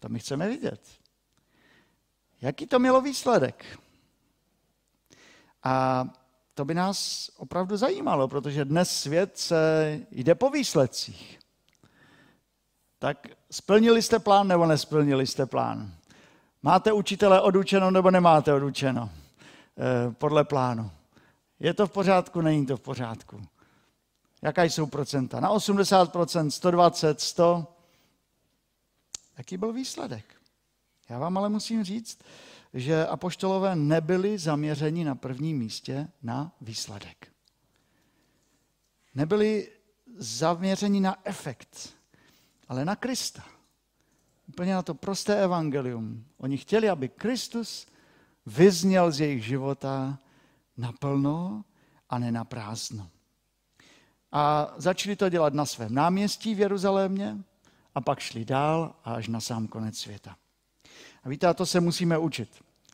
To 0.00 0.08
my 0.08 0.18
chceme 0.18 0.48
vidět. 0.48 0.80
Jaký 2.40 2.66
to 2.66 2.78
mělo 2.78 3.00
výsledek? 3.00 3.78
A 5.62 6.04
to 6.56 6.64
by 6.64 6.74
nás 6.74 7.30
opravdu 7.36 7.76
zajímalo, 7.76 8.28
protože 8.28 8.64
dnes 8.64 9.00
svět 9.00 9.38
se 9.38 10.00
jde 10.10 10.34
po 10.34 10.50
výsledcích. 10.50 11.38
Tak 12.98 13.26
splnili 13.50 14.02
jste 14.02 14.18
plán 14.18 14.48
nebo 14.48 14.66
nesplnili 14.66 15.26
jste 15.26 15.46
plán? 15.46 15.94
Máte 16.62 16.92
učitele 16.92 17.40
odučeno 17.40 17.90
nebo 17.90 18.10
nemáte 18.10 18.54
odučeno? 18.54 19.10
E, 19.78 20.10
podle 20.12 20.44
plánu. 20.44 20.90
Je 21.60 21.74
to 21.74 21.86
v 21.86 21.90
pořádku, 21.90 22.40
není 22.40 22.66
to 22.66 22.76
v 22.76 22.80
pořádku? 22.80 23.46
Jaká 24.42 24.62
jsou 24.62 24.86
procenta? 24.86 25.40
Na 25.40 25.52
80%, 25.52 26.48
120, 26.48 27.20
100? 27.20 27.66
Jaký 29.38 29.56
byl 29.56 29.72
výsledek? 29.72 30.24
Já 31.08 31.18
vám 31.18 31.38
ale 31.38 31.48
musím 31.48 31.84
říct, 31.84 32.18
že 32.74 33.06
apoštolové 33.06 33.76
nebyli 33.76 34.38
zaměřeni 34.38 35.04
na 35.04 35.14
prvním 35.14 35.58
místě 35.58 36.08
na 36.22 36.52
výsledek. 36.60 37.32
Nebyli 39.14 39.72
zaměření 40.16 41.00
na 41.00 41.16
efekt, 41.24 41.94
ale 42.68 42.84
na 42.84 42.96
Krista. 42.96 43.44
Úplně 44.48 44.74
na 44.74 44.82
to 44.82 44.94
prosté 44.94 45.42
evangelium. 45.42 46.24
Oni 46.38 46.56
chtěli, 46.56 46.88
aby 46.88 47.08
Kristus 47.08 47.86
vyzněl 48.46 49.12
z 49.12 49.20
jejich 49.20 49.44
života 49.44 50.18
naplno 50.76 51.64
a 52.10 52.18
ne 52.18 52.32
na 52.32 52.44
prázdno. 52.44 53.10
A 54.32 54.74
začali 54.76 55.16
to 55.16 55.28
dělat 55.28 55.54
na 55.54 55.66
svém 55.66 55.94
náměstí 55.94 56.54
v 56.54 56.60
Jeruzalémě 56.60 57.36
a 57.94 58.00
pak 58.00 58.18
šli 58.18 58.44
dál 58.44 58.94
až 59.04 59.28
na 59.28 59.40
sám 59.40 59.68
konec 59.68 59.98
světa. 59.98 60.36
A 61.26 61.28
víte, 61.28 61.46
a 61.46 61.54
to 61.54 61.66
se 61.66 61.80
musíme 61.80 62.18
učit. 62.18 62.48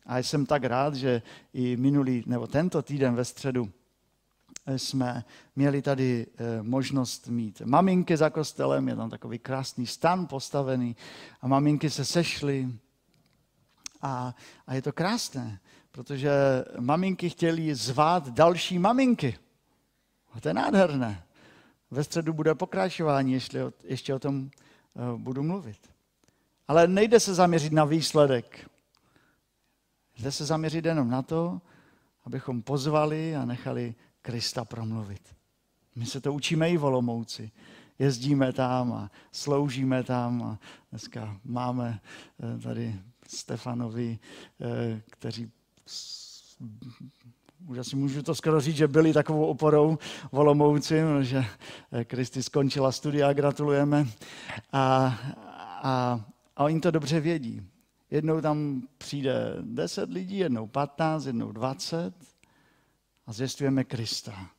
A 0.05 0.17
jsem 0.17 0.45
tak 0.45 0.63
rád, 0.63 0.95
že 0.95 1.21
i 1.53 1.77
minulý, 1.77 2.23
nebo 2.25 2.47
tento 2.47 2.81
týden 2.81 3.15
ve 3.15 3.25
středu 3.25 3.69
jsme 4.75 5.25
měli 5.55 5.81
tady 5.81 6.27
eh, 6.27 6.63
možnost 6.63 7.27
mít 7.27 7.61
maminky 7.61 8.17
za 8.17 8.29
kostelem, 8.29 8.87
je 8.87 8.95
tam 8.95 9.09
takový 9.09 9.39
krásný 9.39 9.87
stan 9.87 10.27
postavený 10.27 10.95
a 11.41 11.47
maminky 11.47 11.89
se 11.89 12.05
sešly 12.05 12.69
a, 14.01 14.35
a 14.67 14.73
je 14.73 14.81
to 14.81 14.93
krásné, 14.93 15.59
protože 15.91 16.31
maminky 16.79 17.29
chtěli 17.29 17.75
zvát 17.75 18.29
další 18.29 18.79
maminky. 18.79 19.37
A 20.33 20.39
to 20.39 20.47
je 20.47 20.53
nádherné. 20.53 21.23
Ve 21.91 22.03
středu 22.03 22.33
bude 22.33 22.55
pokračování, 22.55 23.39
ještě 23.83 24.13
o, 24.13 24.19
tom 24.19 24.49
uh, 24.93 25.19
budu 25.19 25.43
mluvit. 25.43 25.92
Ale 26.67 26.87
nejde 26.87 27.19
se 27.19 27.33
zaměřit 27.33 27.73
na 27.73 27.85
výsledek. 27.85 28.69
Jde 30.17 30.31
se 30.31 30.45
zaměřit 30.45 30.85
jenom 30.85 31.09
na 31.09 31.21
to, 31.21 31.61
abychom 32.25 32.61
pozvali 32.61 33.35
a 33.35 33.45
nechali 33.45 33.95
Krista 34.21 34.65
promluvit. 34.65 35.35
My 35.95 36.05
se 36.05 36.21
to 36.21 36.33
učíme 36.33 36.69
i 36.69 36.77
volomouci. 36.77 37.51
Jezdíme 37.99 38.53
tam 38.53 38.93
a 38.93 39.11
sloužíme 39.31 40.03
tam 40.03 40.43
a 40.43 40.59
dneska 40.91 41.37
máme 41.45 41.99
eh, 42.55 42.59
tady 42.59 42.95
Stefanovi, 43.27 44.19
eh, 44.61 45.01
kteří 45.09 45.51
už 47.67 47.77
asi 47.77 47.95
můžu 47.95 48.23
to 48.23 48.35
skoro 48.35 48.61
říct, 48.61 48.75
že 48.75 48.87
byli 48.87 49.13
takovou 49.13 49.45
oporou 49.45 49.97
volomouci, 50.31 50.95
že 51.21 51.45
eh, 51.91 52.05
Kristi 52.05 52.43
skončila 52.43 52.91
studia, 52.91 53.33
gratulujeme. 53.33 54.07
A, 54.71 55.17
a, 55.83 56.19
a 56.55 56.63
oni 56.63 56.79
to 56.79 56.91
dobře 56.91 57.19
vědí. 57.19 57.61
Jednou 58.11 58.41
tam 58.41 58.87
přijde 58.97 59.55
10 59.61 60.09
lidí, 60.09 60.37
jednou 60.37 60.67
15, 60.67 61.25
jednou 61.25 61.51
20 61.51 62.13
a 63.27 63.33
zvěstujeme 63.33 63.83
Krista. 63.83 64.49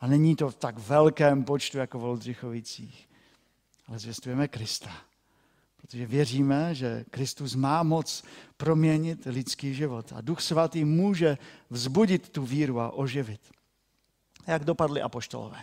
A 0.00 0.06
není 0.06 0.36
to 0.36 0.50
v 0.50 0.54
tak 0.54 0.78
velkém 0.78 1.44
počtu 1.44 1.78
jako 1.78 1.98
v 1.98 2.04
Oldřichovicích, 2.04 3.08
ale 3.86 3.98
zvěstujeme 3.98 4.48
Krista. 4.48 4.90
Protože 5.76 6.06
věříme, 6.06 6.74
že 6.74 7.04
Kristus 7.10 7.54
má 7.54 7.82
moc 7.82 8.24
proměnit 8.56 9.24
lidský 9.26 9.74
život. 9.74 10.12
A 10.16 10.20
Duch 10.20 10.40
Svatý 10.40 10.84
může 10.84 11.38
vzbudit 11.70 12.28
tu 12.28 12.42
víru 12.42 12.80
a 12.80 12.90
oživit. 12.90 13.40
Jak 14.46 14.64
dopadly 14.64 15.02
apoštolové? 15.02 15.58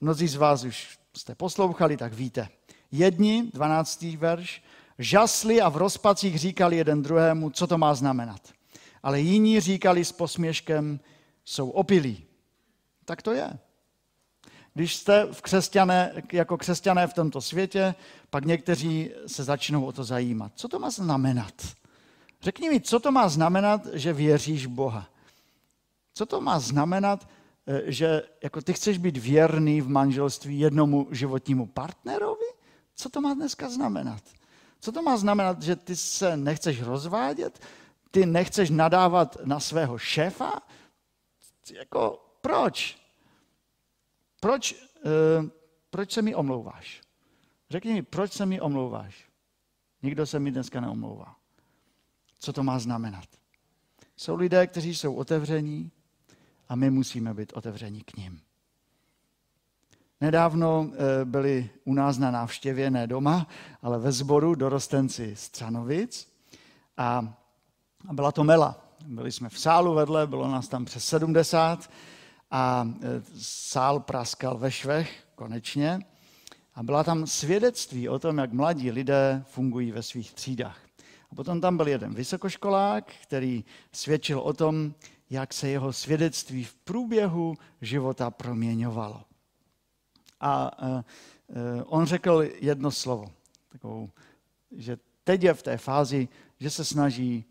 Mnozí 0.00 0.28
z 0.28 0.36
vás 0.36 0.64
už 0.64 0.98
jste 1.16 1.34
poslouchali, 1.34 1.96
tak 1.96 2.12
víte. 2.12 2.48
Jedni, 2.90 3.50
12. 3.52 4.02
verš, 4.02 4.62
žasli 4.98 5.60
a 5.60 5.68
v 5.68 5.76
rozpacích 5.76 6.38
říkali 6.38 6.76
jeden 6.76 7.02
druhému, 7.02 7.50
co 7.50 7.66
to 7.66 7.78
má 7.78 7.94
znamenat. 7.94 8.40
Ale 9.02 9.20
jiní 9.20 9.60
říkali 9.60 10.04
s 10.04 10.12
posměškem, 10.12 11.00
jsou 11.44 11.70
opilí. 11.70 12.24
Tak 13.04 13.22
to 13.22 13.32
je. 13.32 13.58
Když 14.74 14.96
jste 14.96 15.26
v 15.32 15.42
křesťané, 15.42 16.22
jako 16.32 16.58
křesťané 16.58 17.06
v 17.06 17.14
tomto 17.14 17.40
světě, 17.40 17.94
pak 18.30 18.44
někteří 18.44 19.10
se 19.26 19.44
začnou 19.44 19.84
o 19.84 19.92
to 19.92 20.04
zajímat. 20.04 20.52
Co 20.54 20.68
to 20.68 20.78
má 20.78 20.90
znamenat? 20.90 21.54
Řekni 22.42 22.70
mi, 22.70 22.80
co 22.80 23.00
to 23.00 23.12
má 23.12 23.28
znamenat, 23.28 23.86
že 23.92 24.12
věříš 24.12 24.66
Boha? 24.66 25.08
Co 26.14 26.26
to 26.26 26.40
má 26.40 26.60
znamenat, 26.60 27.28
eh, 27.66 27.82
že 27.92 28.22
jako 28.42 28.60
ty 28.60 28.72
chceš 28.72 28.98
být 28.98 29.16
věrný 29.16 29.80
v 29.80 29.88
manželství 29.88 30.60
jednomu 30.60 31.08
životnímu 31.10 31.66
partnerovi? 31.66 32.46
Co 32.94 33.08
to 33.08 33.20
má 33.20 33.34
dneska 33.34 33.70
znamenat? 33.70 34.22
Co 34.84 34.92
to 34.92 35.02
má 35.02 35.16
znamenat, 35.16 35.62
že 35.62 35.76
ty 35.76 35.96
se 35.96 36.36
nechceš 36.36 36.82
rozvádět? 36.82 37.62
Ty 38.10 38.26
nechceš 38.26 38.70
nadávat 38.70 39.36
na 39.44 39.60
svého 39.60 39.98
šéfa? 39.98 40.52
Jako, 41.72 42.26
proč? 42.40 42.98
Proč, 44.40 44.72
uh, 44.72 45.48
proč 45.90 46.12
se 46.12 46.22
mi 46.22 46.34
omlouváš? 46.34 47.00
Řekni 47.70 47.92
mi, 47.92 48.02
proč 48.02 48.32
se 48.32 48.46
mi 48.46 48.60
omlouváš? 48.60 49.28
Nikdo 50.02 50.26
se 50.26 50.38
mi 50.38 50.50
dneska 50.50 50.80
neomlouvá. 50.80 51.36
Co 52.38 52.52
to 52.52 52.62
má 52.62 52.78
znamenat? 52.78 53.28
Jsou 54.16 54.36
lidé, 54.36 54.66
kteří 54.66 54.94
jsou 54.94 55.14
otevření 55.14 55.90
a 56.68 56.76
my 56.76 56.90
musíme 56.90 57.34
být 57.34 57.52
otevření 57.52 58.00
k 58.00 58.16
ním. 58.16 58.40
Nedávno 60.24 60.88
eh, 60.88 61.24
byli 61.24 61.70
u 61.84 61.94
nás 61.94 62.18
na 62.18 62.30
návštěvě, 62.30 62.90
ne 62.90 63.06
doma, 63.06 63.46
ale 63.82 63.98
ve 63.98 64.12
sboru 64.12 64.54
dorostenci 64.54 65.36
Střanovic 65.36 66.28
a 66.96 67.34
byla 68.12 68.32
to 68.32 68.44
Mela. 68.44 68.80
Byli 69.06 69.32
jsme 69.32 69.48
v 69.48 69.58
sálu 69.58 69.94
vedle, 69.94 70.26
bylo 70.26 70.48
nás 70.48 70.68
tam 70.68 70.84
přes 70.84 71.04
70 71.04 71.90
a 72.50 72.88
e, 73.02 73.22
sál 73.40 74.00
praskal 74.00 74.58
ve 74.58 74.70
švech 74.70 75.24
konečně. 75.34 76.00
A 76.74 76.82
byla 76.82 77.04
tam 77.04 77.26
svědectví 77.26 78.08
o 78.08 78.18
tom, 78.18 78.38
jak 78.38 78.52
mladí 78.52 78.90
lidé 78.90 79.44
fungují 79.46 79.92
ve 79.92 80.02
svých 80.02 80.34
třídách. 80.34 80.78
A 81.32 81.34
potom 81.34 81.60
tam 81.60 81.76
byl 81.76 81.88
jeden 81.88 82.14
vysokoškolák, 82.14 83.12
který 83.22 83.64
svědčil 83.92 84.40
o 84.40 84.52
tom, 84.52 84.94
jak 85.30 85.54
se 85.54 85.68
jeho 85.68 85.92
svědectví 85.92 86.64
v 86.64 86.74
průběhu 86.74 87.54
života 87.80 88.30
proměňovalo. 88.30 89.33
A 90.44 90.70
e, 90.78 90.88
e, 90.88 91.02
on 91.84 92.06
řekl 92.06 92.44
jedno 92.60 92.90
slovo, 92.90 93.24
takovou, 93.68 94.10
že 94.76 94.96
teď 95.24 95.42
je 95.42 95.54
v 95.54 95.62
té 95.62 95.76
fázi, 95.76 96.28
že 96.60 96.70
se 96.70 96.84
snaží 96.84 97.44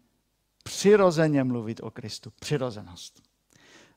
přirozeně 0.63 1.43
mluvit 1.43 1.79
o 1.83 1.91
Kristu. 1.91 2.31
Přirozenost. 2.39 3.21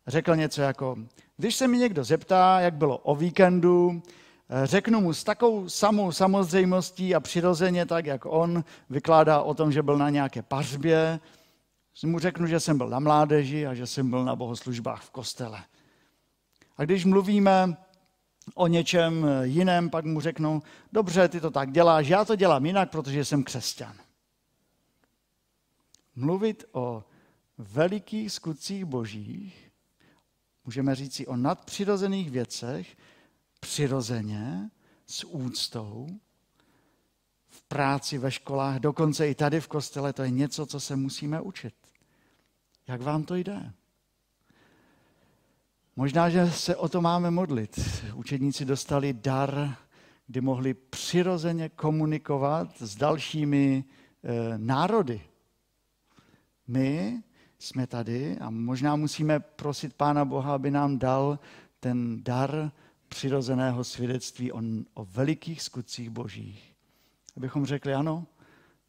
Řekl 0.07 0.37
něco 0.37 0.63
jako, 0.63 0.97
když 1.37 1.57
se 1.57 1.69
mi 1.69 1.79
někdo 1.79 2.05
zeptá, 2.05 2.61
jak 2.61 2.75
bylo 2.75 2.99
o 2.99 3.15
víkendu, 3.15 4.03
eh, 4.49 4.67
řeknu 4.67 5.01
mu 5.01 5.13
s 5.13 5.25
takovou 5.25 5.69
samou 5.69 6.13
samozřejmostí 6.13 7.15
a 7.15 7.21
přirozeně 7.21 7.87
tak, 7.87 8.07
jak 8.07 8.27
on 8.27 8.65
vykládá 8.91 9.41
o 9.41 9.55
tom, 9.55 9.73
že 9.73 9.83
byl 9.83 9.99
na 9.99 10.11
nějaké 10.11 10.43
pařbě, 10.43 11.21
mu 12.05 12.19
řeknu, 12.19 12.47
že 12.47 12.61
jsem 12.61 12.79
byl 12.79 12.89
na 12.89 12.99
mládeži 12.99 13.67
a 13.67 13.75
že 13.75 13.87
jsem 13.87 14.11
byl 14.11 14.25
na 14.25 14.37
bohoslužbách 14.37 15.03
v 15.03 15.11
kostele. 15.11 15.65
A 16.77 16.85
když 16.85 17.05
mluvíme 17.05 17.77
o 18.55 18.67
něčem 18.67 19.27
jiném, 19.43 19.91
pak 19.91 20.05
mu 20.05 20.21
řeknu, 20.21 20.63
dobře, 20.93 21.29
ty 21.29 21.41
to 21.41 21.51
tak 21.51 21.73
děláš, 21.73 22.09
já 22.09 22.25
to 22.25 22.37
dělám 22.37 22.67
jinak, 22.67 22.91
protože 22.91 23.25
jsem 23.25 23.45
křesťan 23.45 23.97
mluvit 26.17 26.65
o 26.73 27.05
velikých 27.59 28.33
skutcích 28.33 28.85
božích, 28.85 29.73
můžeme 30.65 30.95
říci 30.95 31.27
o 31.27 31.37
nadpřirozených 31.37 32.31
věcech, 32.31 32.97
přirozeně, 33.61 34.71
s 35.07 35.25
úctou, 35.25 36.07
v 37.49 37.63
práci, 37.63 38.19
ve 38.19 38.31
školách, 38.31 38.79
dokonce 38.79 39.29
i 39.29 39.35
tady 39.35 39.61
v 39.61 39.69
kostele, 39.69 40.13
to 40.13 40.23
je 40.23 40.31
něco, 40.31 40.67
co 40.67 40.81
se 40.81 40.97
musíme 40.97 41.41
učit. 41.41 41.75
Jak 42.89 43.03
vám 43.03 43.25
to 43.25 43.35
jde? 43.35 43.73
Možná, 45.99 46.31
že 46.31 46.51
se 46.51 46.77
o 46.77 46.89
to 46.89 47.01
máme 47.01 47.31
modlit. 47.31 47.81
Učedníci 48.15 48.65
dostali 48.65 49.13
dar, 49.13 49.77
kdy 50.27 50.41
mohli 50.41 50.75
přirozeně 50.75 51.69
komunikovat 51.69 52.83
s 52.83 52.97
dalšími 52.97 53.85
e, 54.25 54.59
národy, 54.59 55.21
my 56.69 57.23
jsme 57.59 57.87
tady 57.87 58.39
a 58.39 58.51
možná 58.51 58.97
musíme 58.97 59.41
prosit 59.41 59.95
Pána 59.95 60.25
Boha, 60.25 60.55
aby 60.55 60.71
nám 60.71 60.99
dal 60.99 61.39
ten 61.81 62.23
dar 62.23 62.73
přirozeného 63.09 63.85
svědectví 63.85 64.53
o, 64.53 64.63
o 64.95 65.05
velikých 65.05 65.63
skutcích 65.63 66.11
božích. 66.11 66.75
Abychom 67.37 67.67
řekli, 67.67 67.95
ano, 67.95 68.27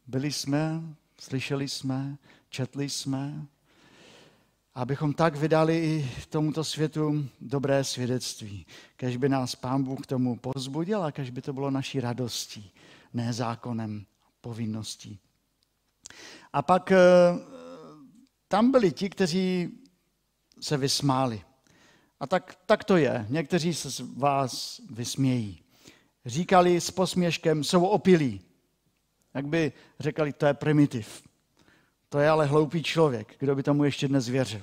byli 0.06 0.32
jsme, 0.32 0.82
slyšeli 1.20 1.68
jsme, 1.68 2.18
četli 2.48 2.88
jsme, 2.88 3.46
abychom 4.78 5.14
tak 5.14 5.36
vydali 5.36 5.78
i 5.78 6.10
tomuto 6.28 6.64
světu 6.64 7.28
dobré 7.40 7.84
svědectví. 7.84 8.66
Kež 8.96 9.16
by 9.16 9.28
nás 9.28 9.54
Pán 9.54 9.84
Bůh 9.84 10.00
k 10.00 10.06
tomu 10.06 10.36
pozbudil 10.36 11.04
a 11.04 11.12
kež 11.12 11.30
by 11.30 11.42
to 11.42 11.52
bylo 11.52 11.70
naší 11.70 12.00
radostí, 12.00 12.72
ne 13.14 13.32
zákonem, 13.32 14.06
povinností. 14.40 15.18
A 16.52 16.62
pak 16.62 16.92
eh, 16.92 16.98
tam 18.48 18.70
byli 18.70 18.92
ti, 18.92 19.10
kteří 19.10 19.78
se 20.60 20.76
vysmáli. 20.76 21.42
A 22.20 22.26
tak, 22.26 22.58
tak 22.66 22.84
to 22.84 22.96
je. 22.96 23.26
Někteří 23.28 23.74
se 23.74 23.90
z 23.90 24.00
vás 24.00 24.80
vysmějí. 24.90 25.62
Říkali 26.26 26.80
s 26.80 26.90
posměškem, 26.90 27.64
jsou 27.64 27.86
opilí. 27.86 28.40
Jak 29.34 29.46
by 29.46 29.72
řekli, 30.00 30.32
to 30.32 30.46
je 30.46 30.54
primitiv. 30.54 31.27
To 32.08 32.18
je 32.18 32.28
ale 32.28 32.46
hloupý 32.46 32.82
člověk, 32.82 33.36
kdo 33.38 33.54
by 33.54 33.62
tomu 33.62 33.84
ještě 33.84 34.08
dnes 34.08 34.28
věřil. 34.28 34.62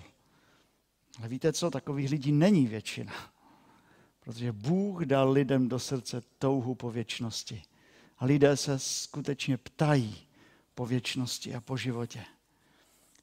Ale 1.20 1.28
víte 1.28 1.54
co, 1.54 1.72
takových 1.72 2.12
lidí 2.12 2.32
není 2.32 2.68
většina. 2.68 3.14
Protože 4.20 4.52
Bůh 4.52 5.02
dal 5.02 5.32
lidem 5.32 5.70
do 5.70 5.80
srdce 5.80 6.22
touhu 6.40 6.76
po 6.76 6.92
věčnosti. 6.92 7.62
A 8.18 8.26
lidé 8.26 8.58
se 8.58 8.80
skutečně 8.80 9.58
ptají 9.58 10.28
po 10.76 10.86
věčnosti 10.86 11.56
a 11.56 11.62
po 11.62 11.78
životě. 11.78 12.24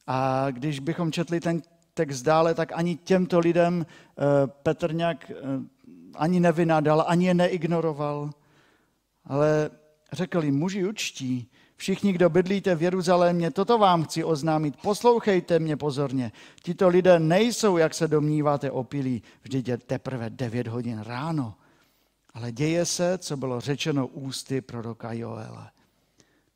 A 0.07 0.51
když 0.51 0.79
bychom 0.79 1.13
četli 1.13 1.41
ten 1.41 1.63
text 1.95 2.23
dále, 2.23 2.55
tak 2.55 2.73
ani 2.73 2.97
těmto 2.97 3.39
lidem 3.39 3.87
eh, 3.87 4.23
Petr 4.47 4.95
nějak 4.95 5.31
eh, 5.31 5.35
ani 6.15 6.41
nevynadal, 6.41 7.05
ani 7.07 7.27
je 7.27 7.35
neignoroval, 7.35 8.31
ale 9.25 9.71
řekl 10.13 10.45
jim, 10.45 10.59
muži 10.59 10.89
učtí, 10.89 11.51
všichni, 11.83 12.13
kdo 12.13 12.31
bydlíte 12.31 12.75
v 12.75 12.83
Jeruzalémě, 12.83 13.51
toto 13.51 13.79
vám 13.79 14.05
chci 14.05 14.25
oznámit, 14.25 14.77
poslouchejte 14.77 15.59
mě 15.59 15.77
pozorně. 15.77 16.33
Tito 16.63 16.89
lidé 16.89 17.19
nejsou, 17.19 17.77
jak 17.77 17.95
se 17.95 18.09
domníváte, 18.09 18.71
opilí, 18.71 19.23
vždyť 19.43 19.69
je 19.69 19.79
teprve 19.79 20.31
9 20.31 20.69
hodin 20.69 20.99
ráno. 20.99 21.55
Ale 22.35 22.53
děje 22.53 22.87
se, 22.87 23.19
co 23.19 23.37
bylo 23.37 23.61
řečeno 23.61 24.07
ústy 24.07 24.61
proroka 24.61 25.13
Joela. 25.13 25.73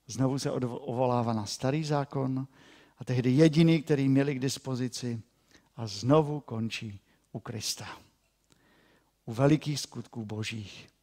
Znovu 0.06 0.38
se 0.38 0.50
ovolává 0.50 1.32
na 1.32 1.46
starý 1.46 1.84
zákon 1.84 2.46
a 2.98 3.04
tehdy 3.04 3.30
jediný, 3.30 3.82
který 3.82 4.08
měli 4.08 4.34
k 4.34 4.38
dispozici 4.38 5.20
a 5.76 5.86
znovu 5.86 6.40
končí 6.40 7.00
u 7.32 7.40
Krista. 7.40 7.86
U 9.24 9.32
velikých 9.32 9.80
skutků 9.80 10.24
božích. 10.24 10.95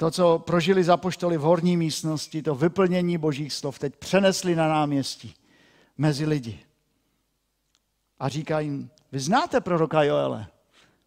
To, 0.00 0.10
co 0.10 0.38
prožili 0.38 0.84
zapoštoli 0.84 1.36
v 1.36 1.40
horní 1.40 1.76
místnosti, 1.76 2.42
to 2.42 2.54
vyplnění 2.54 3.18
božích 3.18 3.52
slov, 3.52 3.78
teď 3.78 3.96
přenesli 3.96 4.56
na 4.56 4.68
náměstí 4.68 5.34
mezi 5.98 6.26
lidi. 6.26 6.60
A 8.18 8.28
říká 8.28 8.60
jim, 8.60 8.90
vy 9.12 9.20
znáte 9.20 9.60
proroka 9.60 10.02
Joele. 10.02 10.46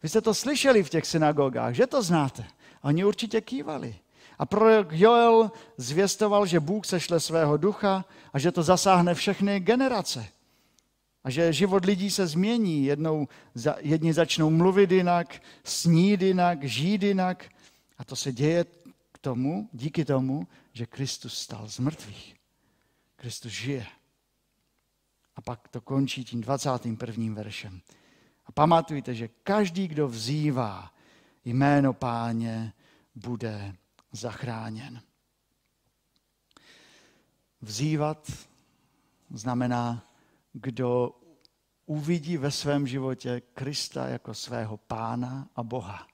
Vy 0.03 0.09
jste 0.09 0.21
to 0.21 0.33
slyšeli 0.33 0.83
v 0.83 0.89
těch 0.89 1.05
synagogách, 1.05 1.73
že 1.73 1.87
to 1.87 2.01
znáte. 2.01 2.45
A 2.81 2.87
oni 2.87 3.05
určitě 3.05 3.41
kývali. 3.41 3.95
A 4.39 4.45
prorok 4.45 4.87
Joel 4.91 5.51
zvěstoval, 5.77 6.45
že 6.45 6.59
Bůh 6.59 6.85
sešle 6.85 7.19
svého 7.19 7.57
ducha 7.57 8.05
a 8.33 8.39
že 8.39 8.51
to 8.51 8.63
zasáhne 8.63 9.13
všechny 9.13 9.59
generace. 9.59 10.25
A 11.23 11.29
že 11.29 11.53
život 11.53 11.85
lidí 11.85 12.11
se 12.11 12.27
změní. 12.27 12.85
Jednou, 12.85 13.27
jedni 13.79 14.13
začnou 14.13 14.49
mluvit 14.49 14.91
jinak, 14.91 15.41
snít 15.63 16.21
jinak, 16.21 16.63
žít 16.63 17.03
jinak. 17.03 17.45
A 17.97 18.05
to 18.05 18.15
se 18.15 18.31
děje 18.31 18.65
tomu, 19.23 19.69
díky 19.73 20.05
tomu, 20.05 20.47
že 20.73 20.85
Kristus 20.85 21.37
stal 21.37 21.67
z 21.67 21.79
mrtvých. 21.79 22.35
Kristus 23.15 23.51
žije. 23.51 23.87
A 25.35 25.41
pak 25.41 25.67
to 25.67 25.81
končí 25.81 26.23
tím 26.23 26.41
21. 26.41 27.33
veršem. 27.33 27.81
A 28.45 28.51
pamatujte, 28.51 29.15
že 29.15 29.27
každý, 29.27 29.87
kdo 29.87 30.07
vzývá 30.07 30.93
jméno 31.45 31.93
páně, 31.93 32.73
bude 33.15 33.75
zachráněn. 34.11 35.01
Vzývat 37.61 38.31
znamená, 39.29 40.03
kdo 40.53 41.19
uvidí 41.85 42.37
ve 42.37 42.51
svém 42.51 42.87
životě 42.87 43.41
Krista 43.53 44.07
jako 44.07 44.33
svého 44.33 44.77
pána 44.77 45.47
a 45.55 45.63
Boha. 45.63 46.07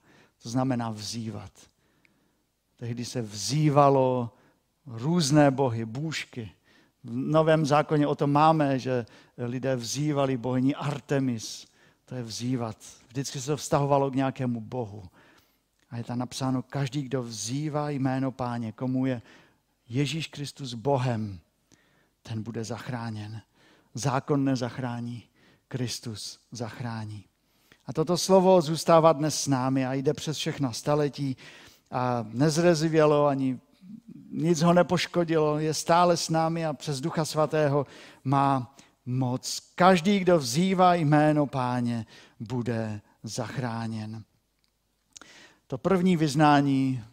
To 0.43 0.49
znamená 0.49 0.89
vzývat. 0.89 1.69
Tehdy 2.79 3.05
se 3.05 3.21
vzývalo 3.21 4.33
různé 4.85 5.51
bohy, 5.51 5.85
bůžky. 5.85 6.51
V 7.03 7.11
Novém 7.11 7.65
zákoně 7.65 8.07
o 8.07 8.15
tom 8.15 8.31
máme, 8.31 8.79
že 8.79 9.05
lidé 9.37 9.75
vzývali 9.75 10.37
bohyni 10.37 10.75
Artemis. 10.75 11.67
To 12.05 12.15
je 12.15 12.23
vzývat. 12.23 12.77
Vždycky 13.07 13.41
se 13.41 13.47
to 13.47 13.57
vztahovalo 13.57 14.11
k 14.11 14.15
nějakému 14.15 14.61
bohu. 14.61 15.03
A 15.89 15.97
je 15.97 16.03
tam 16.03 16.19
napsáno, 16.19 16.63
každý, 16.63 17.01
kdo 17.01 17.23
vzývá 17.23 17.89
jméno 17.89 18.31
páně, 18.31 18.71
komu 18.71 19.05
je 19.05 19.21
Ježíš 19.89 20.27
Kristus 20.27 20.73
Bohem, 20.73 21.39
ten 22.23 22.43
bude 22.43 22.63
zachráněn. 22.63 23.41
Zákon 23.93 24.45
nezachrání, 24.45 25.23
Kristus 25.67 26.39
zachrání. 26.51 27.25
A 27.85 27.93
toto 27.93 28.17
slovo 28.17 28.61
zůstává 28.61 29.13
dnes 29.13 29.41
s 29.41 29.47
námi 29.47 29.85
a 29.85 29.93
jde 29.93 30.13
přes 30.13 30.37
všechna 30.37 30.71
staletí 30.71 31.37
a 31.91 32.25
nezrezivělo 32.29 33.25
ani 33.25 33.59
nic 34.31 34.61
ho 34.61 34.73
nepoškodilo, 34.73 35.59
je 35.59 35.73
stále 35.73 36.17
s 36.17 36.29
námi 36.29 36.65
a 36.65 36.73
přes 36.73 37.01
Ducha 37.01 37.25
Svatého 37.25 37.85
má 38.23 38.75
moc. 39.05 39.59
Každý, 39.75 40.19
kdo 40.19 40.39
vzývá 40.39 40.93
jméno 40.93 41.47
páně, 41.47 42.05
bude 42.39 43.01
zachráněn. 43.23 44.23
To 45.67 45.77
první 45.77 46.17
vyznání 46.17 47.03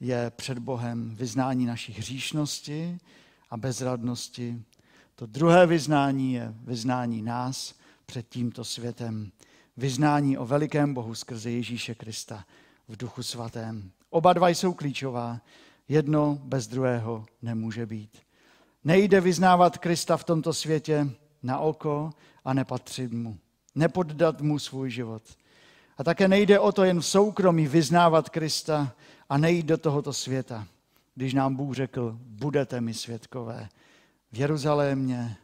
je 0.00 0.30
před 0.36 0.58
Bohem 0.58 1.14
vyznání 1.14 1.66
naší 1.66 1.92
hříšnosti 1.92 2.98
a 3.50 3.56
bezradnosti. 3.56 4.62
To 5.14 5.26
druhé 5.26 5.66
vyznání 5.66 6.32
je 6.32 6.54
vyznání 6.64 7.22
nás 7.22 7.74
před 8.06 8.28
tímto 8.28 8.64
světem. 8.64 9.32
Vyznání 9.76 10.38
o 10.38 10.46
velikém 10.46 10.94
Bohu 10.94 11.14
skrze 11.14 11.50
Ježíše 11.50 11.94
Krista 11.94 12.44
v 12.88 12.96
duchu 12.96 13.22
svatém. 13.22 13.90
Oba 14.10 14.32
dva 14.32 14.48
jsou 14.48 14.72
klíčová, 14.74 15.40
jedno 15.88 16.38
bez 16.42 16.66
druhého 16.66 17.26
nemůže 17.42 17.86
být. 17.86 18.18
Nejde 18.84 19.20
vyznávat 19.20 19.78
Krista 19.78 20.16
v 20.16 20.24
tomto 20.24 20.52
světě 20.54 21.10
na 21.42 21.58
oko 21.58 22.10
a 22.44 22.54
nepatřit 22.54 23.12
mu, 23.12 23.38
nepoddat 23.74 24.40
mu 24.40 24.58
svůj 24.58 24.90
život. 24.90 25.22
A 25.98 26.04
také 26.04 26.28
nejde 26.28 26.58
o 26.60 26.72
to 26.72 26.84
jen 26.84 27.00
v 27.00 27.06
soukromí 27.06 27.66
vyznávat 27.66 28.28
Krista 28.28 28.92
a 29.28 29.38
nejít 29.38 29.66
do 29.66 29.78
tohoto 29.78 30.12
světa. 30.12 30.66
Když 31.14 31.34
nám 31.34 31.56
Bůh 31.56 31.74
řekl, 31.74 32.18
budete 32.20 32.80
mi 32.80 32.94
světkové 32.94 33.68
v 34.32 34.38
Jeruzalémě, 34.38 35.36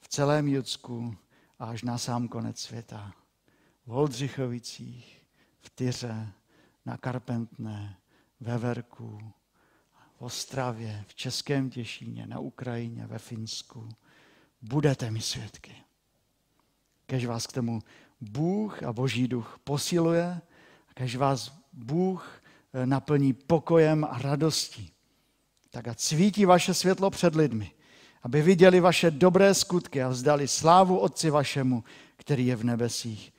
v 0.00 0.08
celém 0.08 0.48
Judsku 0.48 1.16
a 1.58 1.64
až 1.64 1.82
na 1.82 1.98
sám 1.98 2.28
konec 2.28 2.58
světa. 2.58 3.12
V 3.86 3.90
Holdřichovicích, 3.90 5.22
v 5.60 5.70
Tyře, 5.70 6.28
na 6.88 6.96
Karpentné, 6.96 7.96
ve 8.40 8.58
Verku, 8.58 9.32
v 10.18 10.22
Ostravě, 10.22 11.04
v 11.08 11.14
Českém 11.14 11.70
Těšíně, 11.70 12.26
na 12.26 12.38
Ukrajině, 12.38 13.06
ve 13.06 13.18
Finsku. 13.18 13.88
Budete 14.62 15.10
mi 15.10 15.20
svědky. 15.20 15.74
Kež 17.06 17.26
vás 17.26 17.46
k 17.46 17.52
tomu 17.52 17.82
Bůh 18.20 18.82
a 18.82 18.92
Boží 18.92 19.28
duch 19.28 19.58
posiluje, 19.64 20.40
kež 20.94 21.16
vás 21.16 21.58
Bůh 21.72 22.42
eh, 22.72 22.86
naplní 22.86 23.32
pokojem 23.32 24.04
a 24.04 24.18
radostí. 24.18 24.92
Tak 25.70 25.88
a 25.88 25.94
cvítí 25.94 26.44
vaše 26.44 26.74
světlo 26.74 27.10
před 27.10 27.34
lidmi, 27.34 27.72
aby 28.22 28.42
viděli 28.42 28.80
vaše 28.80 29.10
dobré 29.10 29.54
skutky 29.54 30.02
a 30.02 30.08
vzdali 30.08 30.48
slávu 30.48 30.98
Otci 30.98 31.30
vašemu, 31.30 31.84
který 32.16 32.46
je 32.46 32.56
v 32.56 32.64
nebesích. 32.64 33.32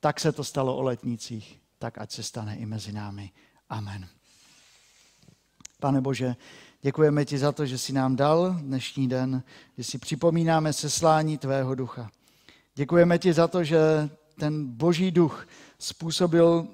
Tak 0.00 0.20
se 0.20 0.32
to 0.32 0.44
stalo 0.44 0.76
o 0.76 0.82
letnicích, 0.82 1.60
tak 1.78 1.98
ať 1.98 2.12
se 2.12 2.22
stane 2.22 2.56
i 2.56 2.66
mezi 2.66 2.92
námi. 2.92 3.30
Amen. 3.68 4.08
Pane 5.80 6.00
Bože, 6.00 6.36
děkujeme 6.82 7.24
ti 7.24 7.38
za 7.38 7.52
to, 7.52 7.66
že 7.66 7.78
jsi 7.78 7.92
nám 7.92 8.16
dal 8.16 8.56
dnešní 8.60 9.08
den, 9.08 9.42
že 9.78 9.84
si 9.84 9.98
připomínáme 9.98 10.72
seslání 10.72 11.38
tvého 11.38 11.74
ducha. 11.74 12.10
Děkujeme 12.74 13.18
ti 13.18 13.32
za 13.32 13.48
to, 13.48 13.64
že 13.64 14.10
ten 14.38 14.66
boží 14.66 15.10
duch 15.10 15.48
způsobil, 15.78 16.68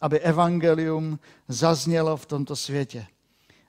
aby 0.00 0.20
evangelium 0.20 1.18
zaznělo 1.48 2.16
v 2.16 2.26
tomto 2.26 2.56
světě. 2.56 3.06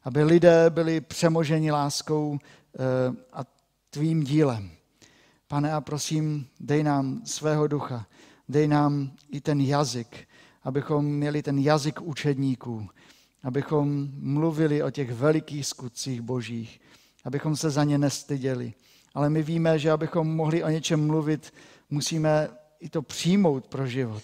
Aby 0.04 0.24
lidé 0.24 0.70
byli 0.70 1.02
přemoženi 1.02 1.72
láskou 1.72 2.40
eh, 2.40 2.80
a 3.34 3.46
tvým 3.90 4.24
dílem. 4.24 4.72
Pane, 5.48 5.74
a 5.74 5.82
prosím, 5.82 6.48
dej 6.60 6.84
nám 6.84 7.22
svého 7.26 7.68
ducha, 7.68 8.06
dej 8.50 8.68
nám 8.68 9.12
i 9.32 9.42
ten 9.42 9.62
jazyk, 9.62 10.28
abychom 10.64 11.06
měli 11.06 11.44
ten 11.44 11.60
jazyk 11.60 12.02
učedníků, 12.02 12.90
abychom 13.44 14.10
mluvili 14.14 14.84
o 14.84 14.90
těch 14.90 15.12
velikých 15.12 15.66
skutcích 15.66 16.22
božích, 16.22 16.82
abychom 17.26 17.56
se 17.56 17.70
za 17.70 17.84
ně 17.84 17.98
nestyděli. 17.98 18.74
Ale 19.14 19.30
my 19.30 19.44
víme, 19.44 19.80
že 19.80 19.92
abychom 19.92 20.36
mohli 20.36 20.64
o 20.64 20.70
něčem 20.70 21.08
mluvit, 21.08 21.54
musíme 21.90 22.50
i 22.80 22.90
to 22.90 23.02
přijmout 23.02 23.68
pro 23.68 23.88
život. 23.88 24.24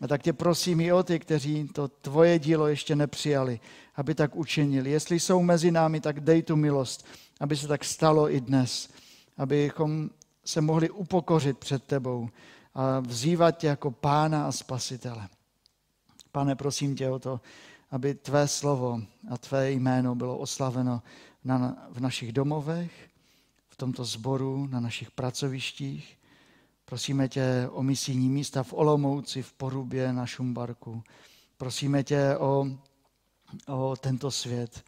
A 0.00 0.08
tak 0.08 0.22
tě 0.22 0.32
prosím 0.32 0.80
i 0.80 0.92
o 0.92 1.02
ty, 1.02 1.18
kteří 1.18 1.68
to 1.68 1.88
tvoje 1.88 2.38
dílo 2.38 2.66
ještě 2.66 2.96
nepřijali, 2.96 3.60
aby 3.96 4.14
tak 4.14 4.36
učinili. 4.36 4.90
Jestli 4.90 5.20
jsou 5.20 5.42
mezi 5.42 5.70
námi, 5.70 6.00
tak 6.00 6.20
dej 6.20 6.42
tu 6.42 6.56
milost, 6.56 7.06
aby 7.40 7.56
se 7.56 7.68
tak 7.68 7.84
stalo 7.84 8.34
i 8.34 8.40
dnes. 8.40 8.90
Abychom 9.36 10.10
se 10.44 10.60
mohli 10.60 10.90
upokořit 10.90 11.58
před 11.58 11.84
tebou 11.84 12.28
a 12.74 13.00
vzývat 13.00 13.58
tě 13.58 13.66
jako 13.66 13.90
pána 13.90 14.46
a 14.46 14.52
spasitele. 14.52 15.28
Pane, 16.32 16.56
prosím 16.56 16.96
tě 16.96 17.10
o 17.10 17.18
to, 17.18 17.40
aby 17.90 18.14
tvé 18.14 18.48
slovo 18.48 19.02
a 19.30 19.38
tvé 19.38 19.70
jméno 19.72 20.14
bylo 20.14 20.38
oslaveno 20.38 21.02
na, 21.44 21.76
v 21.90 22.00
našich 22.00 22.32
domovech, 22.32 23.10
v 23.68 23.76
tomto 23.76 24.04
sboru, 24.04 24.66
na 24.66 24.80
našich 24.80 25.10
pracovištích. 25.10 26.18
Prosíme 26.84 27.28
tě 27.28 27.68
o 27.70 27.82
misijní 27.82 28.28
místa 28.28 28.62
v 28.62 28.72
Olomouci, 28.72 29.42
v 29.42 29.52
Porubě, 29.52 30.12
na 30.12 30.26
Šumbarku. 30.26 31.02
Prosíme 31.56 32.04
tě 32.04 32.36
o, 32.36 32.66
o 33.66 33.96
tento 33.96 34.30
svět. 34.30 34.84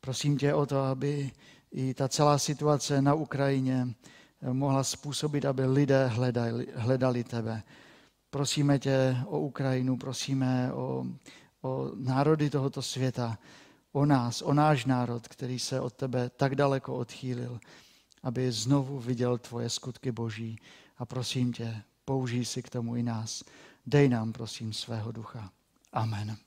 Prosím 0.00 0.38
tě 0.38 0.54
o 0.54 0.66
to, 0.66 0.80
aby 0.80 1.32
i 1.72 1.94
ta 1.94 2.08
celá 2.08 2.38
situace 2.38 3.02
na 3.02 3.14
Ukrajině 3.14 3.94
mohla 4.52 4.84
způsobit, 4.84 5.44
aby 5.44 5.66
lidé 5.66 6.06
hledali, 6.06 6.66
hledali 6.74 7.24
tebe. 7.24 7.62
Prosíme 8.30 8.78
tě 8.78 9.16
o 9.26 9.40
Ukrajinu, 9.40 9.96
prosíme 9.96 10.72
o, 10.72 11.06
o 11.62 11.90
národy 11.94 12.50
tohoto 12.50 12.82
světa, 12.82 13.38
o 13.92 14.06
nás, 14.06 14.42
o 14.42 14.54
náš 14.54 14.84
národ, 14.84 15.28
který 15.28 15.58
se 15.58 15.80
od 15.80 15.92
tebe 15.92 16.30
tak 16.36 16.54
daleko 16.54 16.94
odchýlil, 16.94 17.60
aby 18.22 18.52
znovu 18.52 18.98
viděl 18.98 19.38
tvoje 19.38 19.70
skutky 19.70 20.12
boží. 20.12 20.58
A 20.98 21.06
prosím 21.06 21.52
tě, 21.52 21.82
použij 22.04 22.44
si 22.44 22.62
k 22.62 22.70
tomu 22.70 22.96
i 22.96 23.02
nás. 23.02 23.44
Dej 23.86 24.08
nám, 24.08 24.32
prosím, 24.32 24.72
svého 24.72 25.12
ducha. 25.12 25.50
Amen. 25.92 26.45